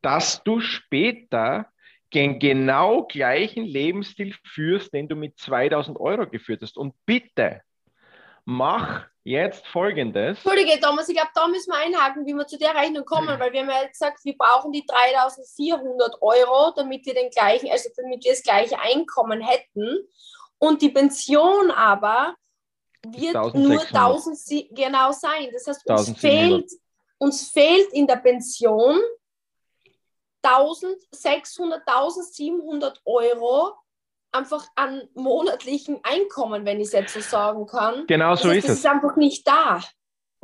dass 0.00 0.42
du 0.42 0.60
später 0.60 1.70
den 2.14 2.38
genau 2.38 3.04
gleichen 3.04 3.64
Lebensstil 3.64 4.34
führst, 4.44 4.94
den 4.94 5.08
du 5.08 5.16
mit 5.16 5.38
2000 5.38 5.98
Euro 5.98 6.26
geführt 6.26 6.62
hast. 6.62 6.76
Und 6.76 6.94
bitte, 7.04 7.60
mach 8.44 9.06
jetzt 9.24 9.66
folgendes. 9.66 10.38
Entschuldige, 10.44 10.78
Thomas, 10.80 11.08
ich 11.08 11.16
glaube, 11.16 11.30
da 11.34 11.48
müssen 11.48 11.72
wir 11.72 11.78
einhaken, 11.78 12.26
wie 12.26 12.34
wir 12.34 12.46
zu 12.46 12.58
der 12.58 12.74
Rechnung 12.74 13.04
kommen, 13.04 13.40
weil 13.40 13.52
wir 13.52 13.60
haben 13.60 13.70
ja 13.70 13.86
gesagt, 13.88 14.24
wir 14.24 14.36
brauchen 14.36 14.70
die 14.70 14.84
3400 14.86 16.20
Euro, 16.20 16.72
damit 16.76 17.04
wir 17.06 17.14
den 17.14 17.30
gleichen, 17.30 17.70
also 17.70 17.88
damit 17.96 18.22
wir 18.24 18.32
das 18.32 18.42
gleiche 18.42 18.78
Einkommen 18.78 19.40
hätten. 19.40 20.06
Und 20.58 20.82
die 20.82 20.90
Pension 20.90 21.70
aber 21.70 22.34
wird 23.02 23.34
1600. 23.34 23.52
nur 23.54 23.80
1000 23.82 24.76
genau 24.76 25.12
sein. 25.12 25.48
Das 25.52 25.66
heißt, 25.66 25.88
uns 25.88 26.18
fehlt, 26.20 26.70
uns 27.18 27.50
fehlt 27.50 27.92
in 27.92 28.06
der 28.06 28.16
Pension 28.16 29.00
1600, 30.44 31.82
1700 31.86 33.00
Euro 33.04 33.74
einfach 34.32 34.66
an 34.74 35.02
monatlichen 35.14 36.00
Einkommen, 36.02 36.64
wenn 36.66 36.78
ich 36.78 36.88
es 36.88 36.92
jetzt 36.92 37.14
so 37.14 37.20
sagen 37.20 37.66
kann. 37.66 38.06
Genau 38.06 38.34
so 38.34 38.48
das 38.48 38.56
heißt, 38.56 38.58
ist 38.58 38.68
das 38.68 38.72
es. 38.72 38.78
ist 38.80 38.86
einfach 38.86 39.16
nicht 39.16 39.46
da. 39.46 39.80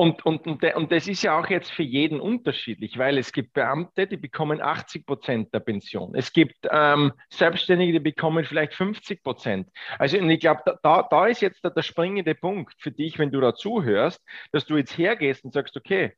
Und, 0.01 0.25
und, 0.25 0.47
und, 0.47 0.65
und 0.65 0.93
das 0.93 1.09
ist 1.09 1.21
ja 1.23 1.39
auch 1.39 1.51
jetzt 1.51 1.71
für 1.71 1.83
jeden 1.83 2.21
unterschiedlich, 2.21 2.97
weil 2.97 3.19
es 3.19 3.33
gibt 3.33 3.53
Beamte, 3.53 4.07
die 4.07 4.17
bekommen 4.17 4.63
80 4.63 5.05
Prozent 5.05 5.53
der 5.53 5.61
Pension. 5.61 6.15
Es 6.15 6.33
gibt 6.33 6.57
ähm, 6.71 7.13
Selbstständige, 7.29 7.93
die 7.93 8.01
bekommen 8.01 8.47
vielleicht 8.47 8.73
50 8.73 9.23
Prozent. 9.23 9.69
Also 9.99 10.17
und 10.17 10.31
ich 10.31 10.41
glaube, 10.41 10.79
da, 10.83 11.03
da 11.03 11.27
ist 11.27 11.43
jetzt 11.43 11.63
der, 11.63 11.73
der 11.73 11.83
springende 11.83 12.35
Punkt 12.35 12.75
für 12.79 12.91
dich, 12.91 13.19
wenn 13.19 13.31
du 13.31 13.43
da 13.43 13.55
zuhörst, 13.55 14.23
dass 14.53 14.65
du 14.65 14.79
jetzt 14.79 14.97
hergehst 14.97 15.45
und 15.45 15.53
sagst, 15.53 15.77
okay, 15.77 16.17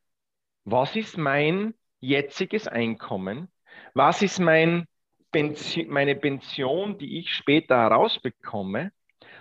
was 0.64 0.94
ist 0.94 1.18
mein 1.18 1.74
jetziges 1.98 2.68
Einkommen? 2.68 3.50
Was 3.94 4.22
ist 4.22 4.38
mein 4.38 4.86
Pension, 5.30 5.88
meine 5.88 6.14
Pension, 6.14 6.98
die 6.98 7.18
ich 7.18 7.30
später 7.30 7.76
herausbekomme? 7.76 8.92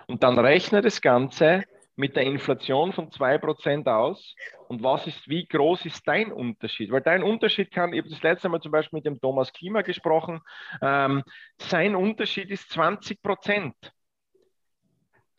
Und 0.07 0.23
dann 0.23 0.37
rechne 0.39 0.81
das 0.81 1.01
Ganze 1.01 1.63
mit 1.95 2.15
der 2.15 2.23
Inflation 2.23 2.93
von 2.93 3.11
2% 3.11 3.87
aus. 3.87 4.35
Und 4.67 4.83
was 4.83 5.07
ist, 5.07 5.27
wie 5.27 5.45
groß 5.45 5.85
ist 5.85 6.07
dein 6.07 6.31
Unterschied? 6.31 6.91
Weil 6.91 7.01
dein 7.01 7.23
Unterschied 7.23 7.71
kann, 7.71 7.93
ich 7.93 7.99
habe 7.99 8.09
das 8.09 8.23
letzte 8.23 8.49
Mal 8.49 8.61
zum 8.61 8.71
Beispiel 8.71 8.97
mit 8.97 9.05
dem 9.05 9.19
Thomas 9.19 9.51
Klima 9.53 9.81
gesprochen, 9.81 10.41
ähm, 10.81 11.23
sein 11.57 11.95
Unterschied 11.95 12.49
ist 12.49 12.69
20 12.71 13.21
Prozent. 13.21 13.75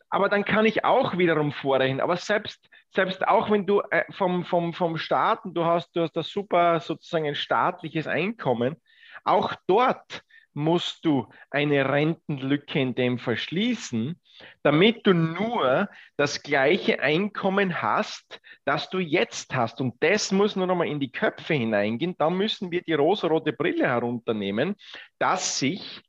Aber 0.09 0.29
dann 0.29 0.45
kann 0.45 0.65
ich 0.67 0.85
auch 0.85 1.17
wiederum 1.17 1.51
vorrechnen. 1.51 1.99
Aber 1.99 2.17
selbst, 2.17 2.69
selbst 2.91 3.27
auch 3.27 3.49
wenn 3.49 3.65
du 3.65 3.81
äh, 3.89 4.03
vom, 4.11 4.45
vom, 4.45 4.73
vom 4.73 4.97
Staaten, 4.97 5.55
du 5.55 5.65
hast, 5.65 5.95
du 5.95 6.01
hast 6.01 6.15
das 6.15 6.29
super 6.29 6.79
sozusagen 6.79 7.25
ein 7.25 7.33
staatliches 7.33 8.05
Einkommen, 8.05 8.75
auch 9.23 9.55
dort 9.67 10.23
musst 10.53 11.03
du 11.05 11.27
eine 11.49 11.89
Rentenlücke 11.89 12.79
in 12.79 12.95
dem 12.95 13.17
Fall 13.17 13.37
schließen, 13.37 14.19
damit 14.61 15.05
du 15.05 15.13
nur 15.13 15.89
das 16.17 16.43
gleiche 16.43 16.99
Einkommen 16.99 17.81
hast, 17.81 18.39
das 18.65 18.89
du 18.89 18.99
jetzt 18.99 19.55
hast. 19.55 19.81
Und 19.81 19.95
das 20.01 20.31
muss 20.31 20.55
nur 20.55 20.67
noch 20.67 20.75
mal 20.75 20.87
in 20.87 20.99
die 20.99 21.11
Köpfe 21.11 21.55
hineingehen. 21.55 22.15
Da 22.17 22.29
müssen 22.29 22.71
wir 22.71 22.81
die 22.81 22.93
rosarote 22.93 23.53
Brille 23.53 23.87
herunternehmen, 23.87 24.75
dass 25.19 25.59
sich, 25.59 26.01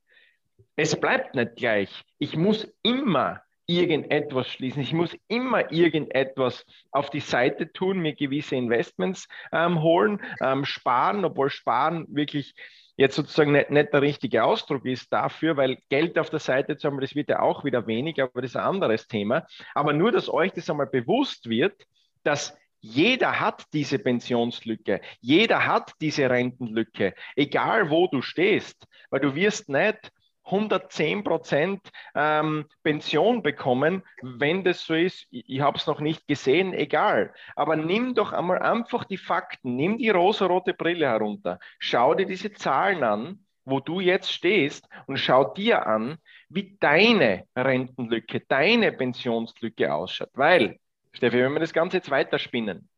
es 0.76 0.98
bleibt 0.98 1.34
nicht 1.34 1.56
gleich. 1.56 2.02
Ich 2.18 2.36
muss 2.36 2.68
immer 2.82 3.42
irgendetwas 3.66 4.48
schließen. 4.48 4.82
Ich 4.82 4.92
muss 4.92 5.16
immer 5.28 5.72
irgendetwas 5.72 6.66
auf 6.90 7.08
die 7.08 7.20
Seite 7.20 7.72
tun, 7.72 8.00
mir 8.00 8.14
gewisse 8.14 8.56
Investments 8.56 9.26
ähm, 9.52 9.80
holen, 9.80 10.20
ähm, 10.42 10.66
sparen, 10.66 11.24
obwohl 11.24 11.48
sparen 11.48 12.06
wirklich 12.08 12.54
jetzt 12.96 13.16
sozusagen 13.16 13.52
nicht, 13.52 13.70
nicht, 13.70 13.92
der 13.92 14.02
richtige 14.02 14.44
Ausdruck 14.44 14.84
ist 14.84 15.12
dafür, 15.12 15.56
weil 15.56 15.78
Geld 15.88 16.18
auf 16.18 16.30
der 16.30 16.38
Seite 16.38 16.76
zu 16.76 16.88
haben, 16.88 17.00
das 17.00 17.14
wird 17.14 17.28
ja 17.28 17.40
auch 17.40 17.64
wieder 17.64 17.86
weniger, 17.86 18.24
aber 18.24 18.42
das 18.42 18.52
ist 18.52 18.56
ein 18.56 18.64
anderes 18.64 19.06
Thema. 19.06 19.46
Aber 19.74 19.92
nur, 19.92 20.12
dass 20.12 20.28
euch 20.28 20.52
das 20.52 20.70
einmal 20.70 20.86
bewusst 20.86 21.48
wird, 21.48 21.86
dass 22.22 22.56
jeder 22.80 23.40
hat 23.40 23.64
diese 23.72 23.98
Pensionslücke, 23.98 25.00
jeder 25.20 25.66
hat 25.66 25.92
diese 26.00 26.28
Rentenlücke, 26.28 27.14
egal 27.34 27.88
wo 27.88 28.08
du 28.08 28.20
stehst, 28.20 28.86
weil 29.08 29.20
du 29.20 29.34
wirst 29.34 29.70
nicht 29.70 30.12
110 30.44 31.24
Prozent 31.24 31.90
ähm, 32.14 32.66
Pension 32.82 33.42
bekommen, 33.42 34.02
wenn 34.22 34.64
das 34.64 34.84
so 34.84 34.94
ist. 34.94 35.26
Ich, 35.30 35.48
ich 35.48 35.60
habe 35.60 35.78
es 35.78 35.86
noch 35.86 36.00
nicht 36.00 36.26
gesehen, 36.28 36.74
egal. 36.74 37.32
Aber 37.56 37.76
nimm 37.76 38.14
doch 38.14 38.32
einmal 38.32 38.58
einfach 38.58 39.04
die 39.04 39.16
Fakten, 39.16 39.76
nimm 39.76 39.98
die 39.98 40.10
rosarote 40.10 40.74
Brille 40.74 41.06
herunter, 41.06 41.58
schau 41.78 42.14
dir 42.14 42.26
diese 42.26 42.52
Zahlen 42.52 43.02
an, 43.02 43.44
wo 43.64 43.80
du 43.80 44.00
jetzt 44.00 44.32
stehst 44.32 44.86
und 45.06 45.18
schau 45.18 45.52
dir 45.54 45.86
an, 45.86 46.18
wie 46.48 46.76
deine 46.78 47.46
Rentenlücke, 47.56 48.40
deine 48.40 48.92
Pensionslücke 48.92 49.92
ausschaut. 49.92 50.30
Weil, 50.34 50.78
Steffi, 51.12 51.38
wenn 51.38 51.52
wir 51.52 51.60
das 51.60 51.72
Ganze 51.72 51.96
jetzt 51.98 52.10
weiterspinnen, 52.10 52.88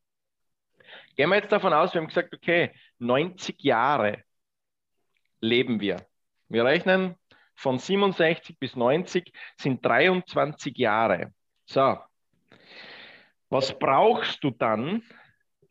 gehen 1.16 1.28
wir 1.28 1.36
jetzt 1.36 1.52
davon 1.52 1.72
aus, 1.72 1.94
wir 1.94 2.00
haben 2.00 2.08
gesagt, 2.08 2.34
okay, 2.34 2.72
90 2.98 3.62
Jahre 3.62 4.24
leben 5.40 5.80
wir. 5.80 6.04
Wir 6.48 6.64
rechnen 6.64 7.16
von 7.56 7.78
67 7.78 8.58
bis 8.58 8.76
90 8.76 9.32
sind 9.56 9.84
23 9.84 10.76
Jahre. 10.76 11.32
So, 11.64 11.98
was 13.48 13.78
brauchst 13.78 14.44
du 14.44 14.50
dann 14.50 15.02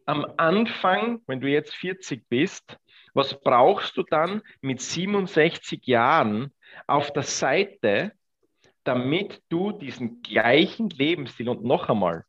am 0.05 0.25
Anfang, 0.37 1.21
wenn 1.27 1.41
du 1.41 1.47
jetzt 1.47 1.73
40 1.75 2.27
bist, 2.27 2.77
was 3.13 3.39
brauchst 3.41 3.95
du 3.97 4.03
dann 4.03 4.41
mit 4.61 4.81
67 4.81 5.85
Jahren 5.87 6.53
auf 6.85 7.13
der 7.13 7.23
Seite, 7.23 8.11
damit 8.83 9.41
du 9.49 9.71
diesen 9.71 10.21
gleichen 10.21 10.89
Lebensstil? 10.89 11.49
Und 11.49 11.63
noch 11.63 11.89
einmal, 11.89 12.25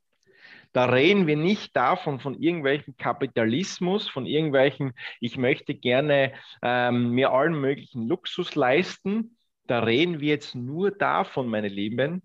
da 0.73 0.85
reden 0.87 1.27
wir 1.27 1.37
nicht 1.37 1.75
davon, 1.75 2.21
von 2.21 2.41
irgendwelchen 2.41 2.97
Kapitalismus, 2.97 4.09
von 4.09 4.27
irgendwelchen, 4.27 4.93
ich 5.21 5.37
möchte 5.37 5.75
gerne 5.75 6.33
ähm, 6.63 7.11
mir 7.11 7.33
allen 7.33 7.59
möglichen 7.61 8.07
Luxus 8.09 8.55
leisten, 8.55 9.36
da 9.67 9.81
reden 9.81 10.21
wir 10.21 10.29
jetzt 10.29 10.55
nur 10.55 10.91
davon, 10.91 11.49
meine 11.49 11.69
Lieben, 11.69 12.23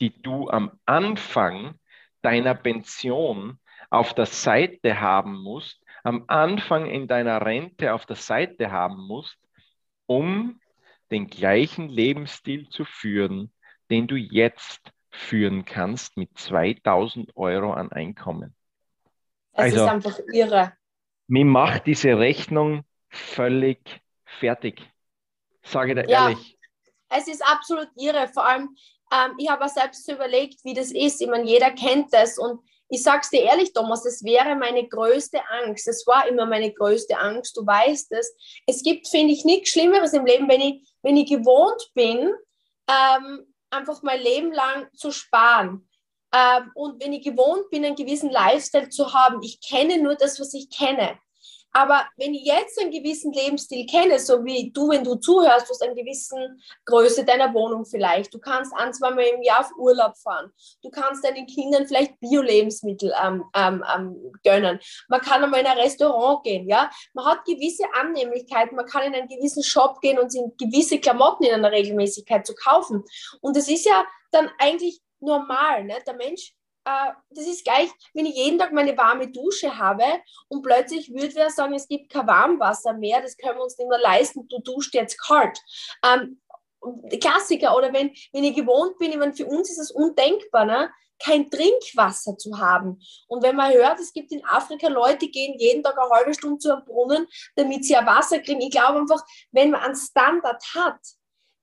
die 0.00 0.22
du 0.22 0.48
am 0.48 0.72
Anfang 0.86 1.78
deiner 2.22 2.54
Pension 2.54 3.58
auf 3.90 4.14
der 4.14 4.26
Seite 4.26 5.00
haben 5.00 5.42
musst, 5.42 5.82
am 6.04 6.24
Anfang 6.26 6.86
in 6.86 7.06
deiner 7.06 7.44
Rente 7.44 7.94
auf 7.94 8.06
der 8.06 8.16
Seite 8.16 8.70
haben 8.70 9.06
musst, 9.06 9.38
um 10.06 10.60
den 11.10 11.28
gleichen 11.28 11.88
Lebensstil 11.88 12.68
zu 12.68 12.84
führen, 12.84 13.52
den 13.90 14.06
du 14.06 14.16
jetzt 14.16 14.92
führen 15.10 15.64
kannst 15.64 16.16
mit 16.16 16.36
2000 16.38 17.36
Euro 17.36 17.74
an 17.74 17.92
Einkommen. 17.92 18.54
Es 19.52 19.64
also, 19.64 19.84
ist 19.84 19.90
einfach 19.90 20.18
irre. 20.32 20.72
Mir 21.26 21.44
macht 21.44 21.86
diese 21.86 22.18
Rechnung 22.18 22.84
völlig 23.08 24.01
fertig. 24.38 24.82
Sage 25.62 25.94
dir 25.94 26.08
ja, 26.08 26.28
ehrlich. 26.28 26.58
Es 27.08 27.28
ist 27.28 27.44
absolut 27.44 27.88
irre. 27.96 28.28
Vor 28.28 28.46
allem, 28.46 28.74
ähm, 29.12 29.34
ich 29.38 29.48
habe 29.48 29.68
selbst 29.68 30.08
überlegt, 30.10 30.64
wie 30.64 30.74
das 30.74 30.90
ist. 30.92 31.20
Ich 31.20 31.28
meine, 31.28 31.44
jeder 31.44 31.70
kennt 31.70 32.12
das. 32.12 32.38
Und 32.38 32.60
ich 32.88 33.02
sage 33.02 33.20
es 33.22 33.30
dir 33.30 33.42
ehrlich, 33.42 33.72
Thomas, 33.72 34.02
das 34.02 34.22
wäre 34.24 34.56
meine 34.56 34.86
größte 34.86 35.40
Angst. 35.64 35.88
Es 35.88 36.06
war 36.06 36.26
immer 36.26 36.46
meine 36.46 36.72
größte 36.72 37.18
Angst. 37.18 37.56
Du 37.56 37.66
weißt 37.66 38.12
es. 38.12 38.34
Es 38.66 38.82
gibt, 38.82 39.08
finde 39.08 39.32
ich, 39.32 39.44
nichts 39.44 39.70
Schlimmeres 39.70 40.12
im 40.12 40.26
Leben, 40.26 40.48
wenn 40.48 40.60
ich, 40.60 40.94
wenn 41.02 41.16
ich 41.16 41.28
gewohnt 41.28 41.90
bin, 41.94 42.32
ähm, 42.88 43.54
einfach 43.70 44.02
mein 44.02 44.20
Leben 44.20 44.52
lang 44.52 44.88
zu 44.94 45.10
sparen. 45.10 45.88
Ähm, 46.34 46.70
und 46.74 47.02
wenn 47.02 47.12
ich 47.12 47.24
gewohnt 47.24 47.68
bin, 47.70 47.84
einen 47.84 47.96
gewissen 47.96 48.30
Lifestyle 48.30 48.88
zu 48.88 49.12
haben, 49.12 49.42
ich 49.42 49.60
kenne 49.60 49.98
nur 49.98 50.14
das, 50.14 50.40
was 50.40 50.54
ich 50.54 50.70
kenne. 50.70 51.18
Aber 51.72 52.06
wenn 52.16 52.34
ich 52.34 52.44
jetzt 52.44 52.80
einen 52.80 52.90
gewissen 52.90 53.32
Lebensstil 53.32 53.86
kenne, 53.86 54.18
so 54.18 54.44
wie 54.44 54.70
du, 54.70 54.90
wenn 54.90 55.04
du 55.04 55.16
zuhörst, 55.16 55.66
du 55.66 55.70
hast 55.70 55.82
eine 55.82 55.94
gewisse 55.94 56.36
Größe 56.84 57.24
deiner 57.24 57.52
Wohnung 57.54 57.84
vielleicht, 57.84 58.32
du 58.34 58.38
kannst 58.38 58.72
ein, 58.76 58.92
zweimal 58.92 59.24
im 59.24 59.42
Jahr 59.42 59.60
auf 59.60 59.70
Urlaub 59.76 60.16
fahren, 60.18 60.52
du 60.82 60.90
kannst 60.90 61.24
deinen 61.24 61.46
Kindern 61.46 61.86
vielleicht 61.86 62.18
Bio-Lebensmittel 62.20 63.12
ähm, 63.22 63.44
ähm, 63.54 63.84
ähm, 63.94 64.32
gönnen, 64.44 64.80
man 65.08 65.20
kann 65.20 65.42
einmal 65.42 65.60
in 65.60 65.66
ein 65.66 65.78
Restaurant 65.78 66.44
gehen, 66.44 66.68
ja, 66.68 66.90
man 67.14 67.24
hat 67.24 67.44
gewisse 67.44 67.84
Annehmlichkeiten, 67.94 68.76
man 68.76 68.86
kann 68.86 69.04
in 69.04 69.14
einen 69.14 69.28
gewissen 69.28 69.62
Shop 69.62 70.00
gehen 70.00 70.18
und 70.18 70.30
sich 70.30 70.42
gewisse 70.58 70.98
Klamotten 71.00 71.44
in 71.44 71.54
einer 71.54 71.72
Regelmäßigkeit 71.72 72.46
zu 72.46 72.54
kaufen. 72.54 73.04
Und 73.40 73.56
das 73.56 73.68
ist 73.68 73.86
ja 73.86 74.04
dann 74.30 74.50
eigentlich 74.58 75.00
normal, 75.20 75.84
ne? 75.84 75.96
der 76.06 76.14
Mensch 76.14 76.52
das 76.84 77.46
ist 77.46 77.64
gleich, 77.64 77.90
wenn 78.14 78.26
ich 78.26 78.36
jeden 78.36 78.58
Tag 78.58 78.72
meine 78.72 78.96
warme 78.96 79.28
Dusche 79.28 79.78
habe 79.78 80.04
und 80.48 80.62
plötzlich 80.62 81.12
würde 81.12 81.34
wer 81.34 81.50
sagen, 81.50 81.74
es 81.74 81.88
gibt 81.88 82.12
kein 82.12 82.26
Warmwasser 82.26 82.94
mehr, 82.94 83.20
das 83.20 83.36
können 83.36 83.56
wir 83.56 83.64
uns 83.64 83.78
nicht 83.78 83.88
mehr 83.88 83.98
leisten, 83.98 84.48
du 84.48 84.58
duschst 84.60 84.94
jetzt 84.94 85.20
kalt. 85.20 85.58
Ähm, 86.04 86.40
Klassiker, 87.20 87.76
oder 87.76 87.92
wenn, 87.92 88.12
wenn 88.32 88.44
ich 88.44 88.56
gewohnt 88.56 88.98
bin, 88.98 89.12
ich 89.12 89.16
meine, 89.16 89.34
für 89.34 89.46
uns 89.46 89.70
ist 89.70 89.78
es 89.78 89.90
undenkbar, 89.92 90.64
ne? 90.64 90.90
kein 91.22 91.48
Trinkwasser 91.50 92.36
zu 92.36 92.58
haben. 92.58 93.00
Und 93.28 93.42
wenn 93.42 93.56
man 93.56 93.72
hört, 93.72 94.00
es 94.00 94.12
gibt 94.12 94.32
in 94.32 94.44
Afrika 94.44 94.88
Leute, 94.88 95.18
die 95.18 95.30
gehen 95.30 95.58
jeden 95.58 95.82
Tag 95.82 95.96
eine 95.98 96.10
halbe 96.10 96.34
Stunde 96.34 96.58
zu 96.58 96.72
einem 96.72 96.84
Brunnen, 96.84 97.26
damit 97.54 97.84
sie 97.84 97.96
ein 97.96 98.06
Wasser 98.06 98.40
kriegen. 98.40 98.60
Ich 98.60 98.72
glaube 98.72 98.98
einfach, 98.98 99.24
wenn 99.52 99.70
man 99.70 99.82
einen 99.82 99.96
Standard 99.96 100.62
hat, 100.74 100.98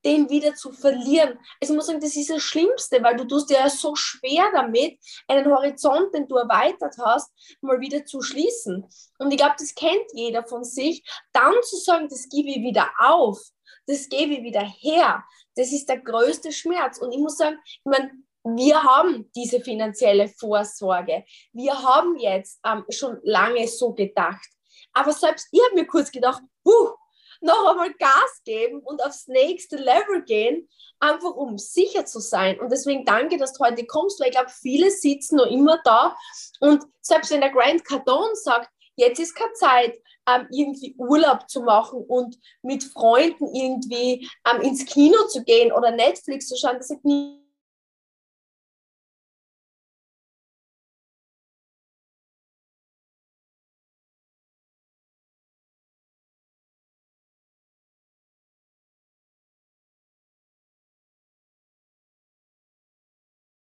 den 0.05 0.29
wieder 0.29 0.55
zu 0.55 0.71
verlieren. 0.71 1.37
Also 1.61 1.73
ich 1.73 1.77
muss 1.77 1.87
sagen, 1.87 1.99
das 1.99 2.15
ist 2.15 2.29
das 2.29 2.41
Schlimmste, 2.41 3.01
weil 3.03 3.17
du 3.17 3.25
tust 3.25 3.49
dir 3.49 3.59
ja 3.59 3.69
so 3.69 3.95
schwer 3.95 4.49
damit, 4.53 4.97
einen 5.27 5.45
Horizont, 5.51 6.13
den 6.13 6.27
du 6.27 6.35
erweitert 6.35 6.95
hast, 6.99 7.31
mal 7.61 7.79
wieder 7.79 8.05
zu 8.05 8.21
schließen. 8.21 8.85
Und 9.17 9.31
ich 9.31 9.37
glaube, 9.37 9.55
das 9.57 9.75
kennt 9.75 10.05
jeder 10.13 10.43
von 10.45 10.63
sich. 10.63 11.03
Dann 11.33 11.53
zu 11.63 11.77
sagen, 11.77 12.07
das 12.09 12.29
gebe 12.29 12.49
ich 12.49 12.61
wieder 12.61 12.89
auf, 12.99 13.39
das 13.87 14.07
gebe 14.09 14.33
ich 14.33 14.43
wieder 14.43 14.61
her, 14.61 15.23
das 15.55 15.71
ist 15.71 15.89
der 15.89 15.99
größte 15.99 16.51
Schmerz. 16.51 16.99
Und 16.99 17.11
ich 17.11 17.19
muss 17.19 17.37
sagen, 17.37 17.57
ich 17.65 17.81
meine, 17.83 18.11
wir 18.43 18.81
haben 18.81 19.29
diese 19.35 19.59
finanzielle 19.59 20.29
Vorsorge. 20.29 21.25
Wir 21.51 21.73
haben 21.81 22.17
jetzt 22.17 22.59
ähm, 22.65 22.85
schon 22.89 23.19
lange 23.23 23.67
so 23.67 23.93
gedacht. 23.93 24.47
Aber 24.93 25.11
selbst 25.11 25.49
ich 25.51 25.61
habe 25.61 25.75
mir 25.75 25.85
kurz 25.85 26.11
gedacht, 26.11 26.41
huh, 26.65 26.93
noch 27.41 27.69
einmal 27.69 27.93
Gas 27.93 28.41
geben 28.45 28.79
und 28.79 29.03
aufs 29.03 29.27
nächste 29.27 29.77
Level 29.77 30.23
gehen, 30.25 30.67
einfach 30.99 31.31
um 31.31 31.57
sicher 31.57 32.05
zu 32.05 32.19
sein. 32.19 32.59
Und 32.59 32.71
deswegen 32.71 33.05
danke, 33.05 33.37
dass 33.37 33.53
du 33.53 33.63
heute 33.63 33.85
kommst, 33.85 34.19
weil 34.19 34.27
ich 34.27 34.35
glaube, 34.35 34.49
viele 34.49 34.91
sitzen 34.91 35.37
noch 35.37 35.47
immer 35.47 35.79
da 35.83 36.15
und 36.59 36.83
selbst 37.01 37.31
wenn 37.31 37.41
der 37.41 37.51
Grant 37.51 37.85
Cardone 37.85 38.35
sagt, 38.35 38.69
jetzt 38.95 39.19
ist 39.19 39.35
keine 39.35 39.53
Zeit, 39.53 39.97
ähm, 40.27 40.47
irgendwie 40.51 40.95
Urlaub 40.97 41.49
zu 41.49 41.61
machen 41.61 42.03
und 42.07 42.37
mit 42.61 42.83
Freunden 42.83 43.53
irgendwie 43.55 44.29
ähm, 44.49 44.61
ins 44.61 44.85
Kino 44.85 45.25
zu 45.27 45.43
gehen 45.43 45.71
oder 45.71 45.91
Netflix 45.91 46.47
zu 46.47 46.57
schauen, 46.57 46.77
das 46.77 46.89
sagt 46.89 47.05
nie 47.05 47.39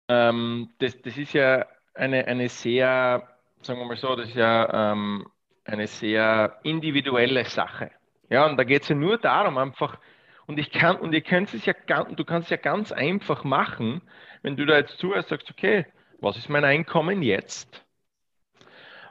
Ähm, 0.07 0.69
das, 0.79 1.01
das 1.01 1.17
ist 1.17 1.33
ja 1.33 1.65
eine, 1.93 2.25
eine 2.25 2.49
sehr, 2.49 3.27
sagen 3.61 3.79
wir 3.79 3.85
mal 3.85 3.97
so, 3.97 4.15
das 4.15 4.29
ist 4.29 4.35
ja 4.35 4.91
ähm, 4.91 5.27
eine 5.65 5.87
sehr 5.87 6.59
individuelle 6.63 7.45
Sache. 7.45 7.91
Ja, 8.29 8.45
und 8.45 8.57
da 8.57 8.63
geht 8.63 8.83
es 8.83 8.89
ja 8.89 8.95
nur 8.95 9.17
darum, 9.17 9.57
einfach, 9.57 9.99
und 10.45 10.59
ich 10.59 10.71
kann, 10.71 10.97
und 10.97 11.13
ihr 11.13 11.21
könnt 11.21 11.53
es 11.53 11.65
ja 11.65 11.73
du 11.73 12.25
kannst 12.25 12.47
es 12.47 12.49
ja 12.51 12.57
ganz 12.57 12.91
einfach 12.91 13.43
machen, 13.43 14.01
wenn 14.41 14.55
du 14.55 14.65
da 14.65 14.77
jetzt 14.77 14.97
zuhörst, 14.99 15.29
sagst, 15.29 15.49
okay, 15.49 15.85
was 16.19 16.37
ist 16.37 16.49
mein 16.49 16.63
Einkommen 16.63 17.21
jetzt? 17.21 17.85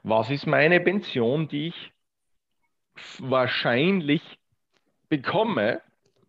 Was 0.03 0.31
ist 0.31 0.47
meine 0.47 0.81
Pension, 0.81 1.49
die 1.49 1.69
ich 1.69 1.93
wahrscheinlich 3.19 4.23
bekomme? 5.09 5.83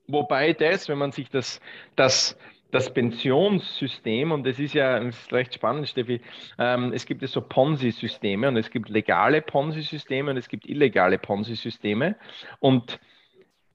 Wobei 0.08 0.54
das, 0.54 0.90
wenn 0.90 0.98
man 0.98 1.12
sich 1.12 1.30
das, 1.30 1.62
das 1.96 2.38
das 2.72 2.94
Pensionssystem, 2.94 4.32
und 4.32 4.46
das 4.46 4.60
ist 4.60 4.74
ja 4.74 5.00
das 5.00 5.18
ist 5.18 5.34
recht 5.34 5.54
spannend, 5.54 5.88
Steffi, 5.88 6.22
ähm, 6.58 6.92
es 6.94 7.06
gibt 7.06 7.22
ja 7.22 7.28
so 7.28 7.42
Ponzi-Systeme 7.42 8.48
und 8.48 8.58
es 8.58 8.70
gibt 8.70 8.90
legale 8.90 9.42
Ponzi-Systeme 9.42 10.32
und 10.32 10.38
es 10.38 10.50
gibt 10.50 10.68
illegale 10.68 11.18
Ponzi-Systeme. 11.18 12.16
Und 12.60 13.00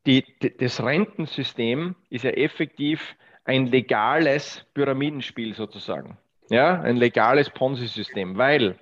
die, 0.06 0.24
die, 0.42 0.56
das 0.56 0.82
Rentensystem 0.82 1.94
ist 2.10 2.24
ja 2.24 2.30
effektiv 2.30 3.16
ein 3.44 3.66
legales 3.66 4.66
Pyramidenspiel 4.74 5.54
sozusagen. 5.54 6.18
Ja, 6.50 6.80
ein 6.82 6.96
legales 6.96 7.48
Ponzi-System, 7.50 8.36
weil 8.36 8.78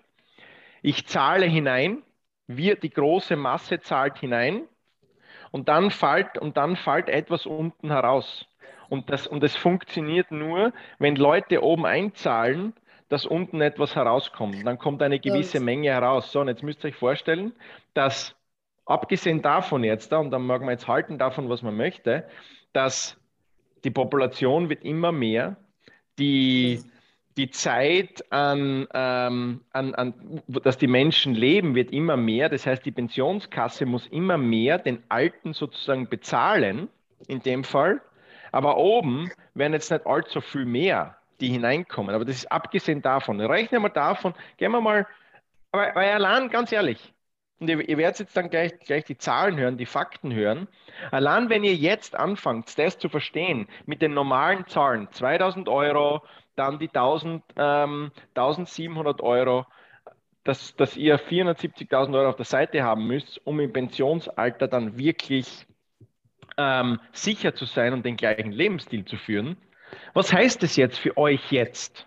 ich 0.83 1.07
zahle 1.07 1.47
hinein, 1.47 2.03
wir, 2.47 2.75
die 2.75 2.91
große 2.91 3.37
Masse 3.37 3.81
zahlt 3.81 4.19
hinein 4.19 4.63
und 5.53 5.69
dann 5.69 5.91
fällt, 5.91 6.37
und 6.39 6.57
dann 6.57 6.75
fällt 6.75 7.09
etwas 7.09 7.47
unten 7.47 7.91
heraus. 7.91 8.47
Und 8.91 9.09
das, 9.09 9.27
und 9.27 9.43
das 9.43 9.57
funktioniert 9.57 10.31
nur, 10.33 10.73
wenn 10.99 11.17
Leute 11.17 11.63
oben 11.63 11.87
einzahlen, 11.87 12.75
dass 13.09 13.25
unten 13.25 13.61
etwas 13.61 13.97
herauskommt. 13.97 14.67
Dann 14.67 14.79
kommt 14.79 15.01
eine 15.03 15.19
gewisse 15.19 15.59
ja. 15.59 15.65
Menge 15.65 15.89
heraus. 15.89 16.31
So, 16.33 16.41
und 16.41 16.49
jetzt 16.49 16.63
müsst 16.63 16.85
ihr 16.85 16.89
euch 16.89 16.97
vorstellen, 16.97 17.53
dass 17.95 18.35
abgesehen 18.85 19.43
davon 19.43 19.85
jetzt, 19.85 20.13
und 20.13 20.33
dann 20.33 20.45
mag 20.45 20.61
man 20.61 20.71
jetzt 20.71 20.89
halten 20.89 21.19
davon, 21.19 21.49
was 21.49 21.63
man 21.63 21.77
möchte, 21.77 22.25
dass 22.73 23.17
die 23.85 23.91
Population 23.91 24.69
wird 24.69 24.85
immer 24.85 25.13
mehr, 25.13 25.57
die, 26.19 26.83
die 27.37 27.51
Zeit, 27.51 28.25
an, 28.31 28.89
ähm, 28.93 29.61
an, 29.73 29.95
an, 29.95 30.43
dass 30.49 30.79
die 30.79 30.89
Menschen 30.89 31.35
leben, 31.35 31.77
wird 31.77 31.93
immer 31.93 32.17
mehr. 32.17 32.49
Das 32.49 32.67
heißt, 32.67 32.85
die 32.85 32.91
Pensionskasse 32.91 33.87
muss 33.87 34.09
immer 34.09 34.37
mehr 34.37 34.79
den 34.79 35.03
Alten 35.09 35.53
sozusagen 35.53 36.09
bezahlen, 36.09 36.89
in 37.29 37.41
dem 37.41 37.65
Fall. 37.65 38.01
Aber 38.53 38.77
oben 38.77 39.31
werden 39.55 39.73
jetzt 39.73 39.91
nicht 39.91 40.07
allzu 40.07 40.41
viel 40.41 40.65
mehr, 40.65 41.17
die 41.41 41.49
hineinkommen. 41.49 42.15
Aber 42.15 42.25
das 42.25 42.37
ist 42.37 42.53
abgesehen 42.53 43.03
davon. 43.03 43.41
Rechnen 43.41 43.83
wir 43.83 43.91
davon, 43.91 44.35
gehen 44.57 44.73
wir 44.73 44.81
mal, 44.81 45.07
aber, 45.73 45.91
aber 45.91 46.01
allein, 46.01 46.49
ganz 46.49 46.73
ehrlich, 46.73 47.13
und 47.61 47.69
ihr, 47.69 47.87
ihr 47.89 47.99
werdet 47.99 48.21
jetzt 48.21 48.37
dann 48.37 48.49
gleich, 48.49 48.79
gleich 48.81 49.05
die 49.05 49.19
Zahlen 49.19 49.59
hören, 49.59 49.77
die 49.77 49.87
Fakten 49.87 50.33
hören. 50.33 50.67
Allein 51.11 51.51
wenn 51.51 51.63
ihr 51.63 51.75
jetzt 51.75 52.17
anfangt, 52.17 52.79
das 52.79 52.99
zu 52.99 53.09
verstehen, 53.11 53.69
mit 53.85 54.01
den 54.01 54.15
normalen 54.15 54.67
Zahlen, 54.67 55.09
2000 55.11 55.69
Euro, 55.69 56.23
dann 56.57 56.79
die 56.79 56.89
1000, 56.89 57.43
ähm, 57.57 58.13
1700 58.35 59.21
Euro, 59.21 59.67
dass, 60.43 60.75
dass 60.77 60.97
ihr 60.97 61.21
470.000 61.21 62.15
Euro 62.15 62.31
auf 62.31 62.37
der 62.37 62.47
Seite 62.47 62.83
haben 62.83 63.07
müsst, 63.07 63.47
um 63.47 63.61
im 63.61 63.73
Pensionsalter 63.73 64.67
dann 64.67 64.99
wirklich 64.99 65.67
ähm, 66.61 67.01
sicher 67.13 67.55
zu 67.55 67.65
sein 67.65 67.95
und 67.95 68.05
den 68.05 68.17
gleichen 68.17 68.53
Lebensstil 68.53 69.07
zu 69.07 69.17
führen. 69.17 69.57
Was 70.13 70.31
heißt 70.33 70.63
das 70.63 70.77
jetzt 70.77 70.99
für 70.99 71.17
euch 71.17 71.51
jetzt? 71.51 72.07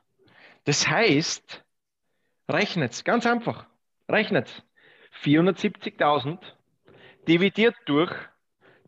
Das 0.66 0.88
heißt, 0.88 1.64
rechnet 2.48 3.04
ganz 3.04 3.26
einfach, 3.26 3.66
rechnet 4.08 4.64
470.000 5.24 6.38
dividiert 7.28 7.76
durch 7.86 8.14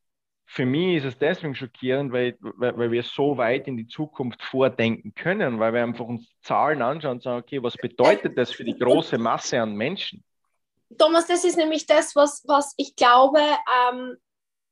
für 0.46 0.66
mich 0.66 0.98
ist 0.98 1.06
es 1.06 1.18
deswegen 1.18 1.56
schockierend, 1.56 2.12
weil, 2.12 2.38
weil, 2.40 2.78
weil, 2.78 2.92
wir 2.92 3.04
so 3.04 3.38
weit 3.38 3.68
in 3.68 3.78
die 3.78 3.88
Zukunft 3.88 4.42
vordenken 4.44 5.14
können, 5.14 5.60
weil 5.60 5.74
wir 5.74 5.84
einfach 5.84 6.06
uns 6.06 6.28
Zahlen 6.42 6.82
anschauen 6.82 7.14
und 7.14 7.24
sagen, 7.24 7.40
okay, 7.40 7.64
was 7.64 7.76
bedeutet 7.76 8.38
das 8.38 8.52
für 8.52 8.64
die 8.64 8.78
große 8.78 9.18
Masse 9.18 9.62
an 9.62 9.76
Menschen? 9.76 10.24
Thomas, 10.98 11.26
das 11.26 11.44
ist 11.44 11.58
nämlich 11.58 11.86
das, 11.86 12.16
was, 12.16 12.44
was 12.46 12.74
ich 12.78 12.96
glaube, 12.96 13.40
ähm, 13.40 14.16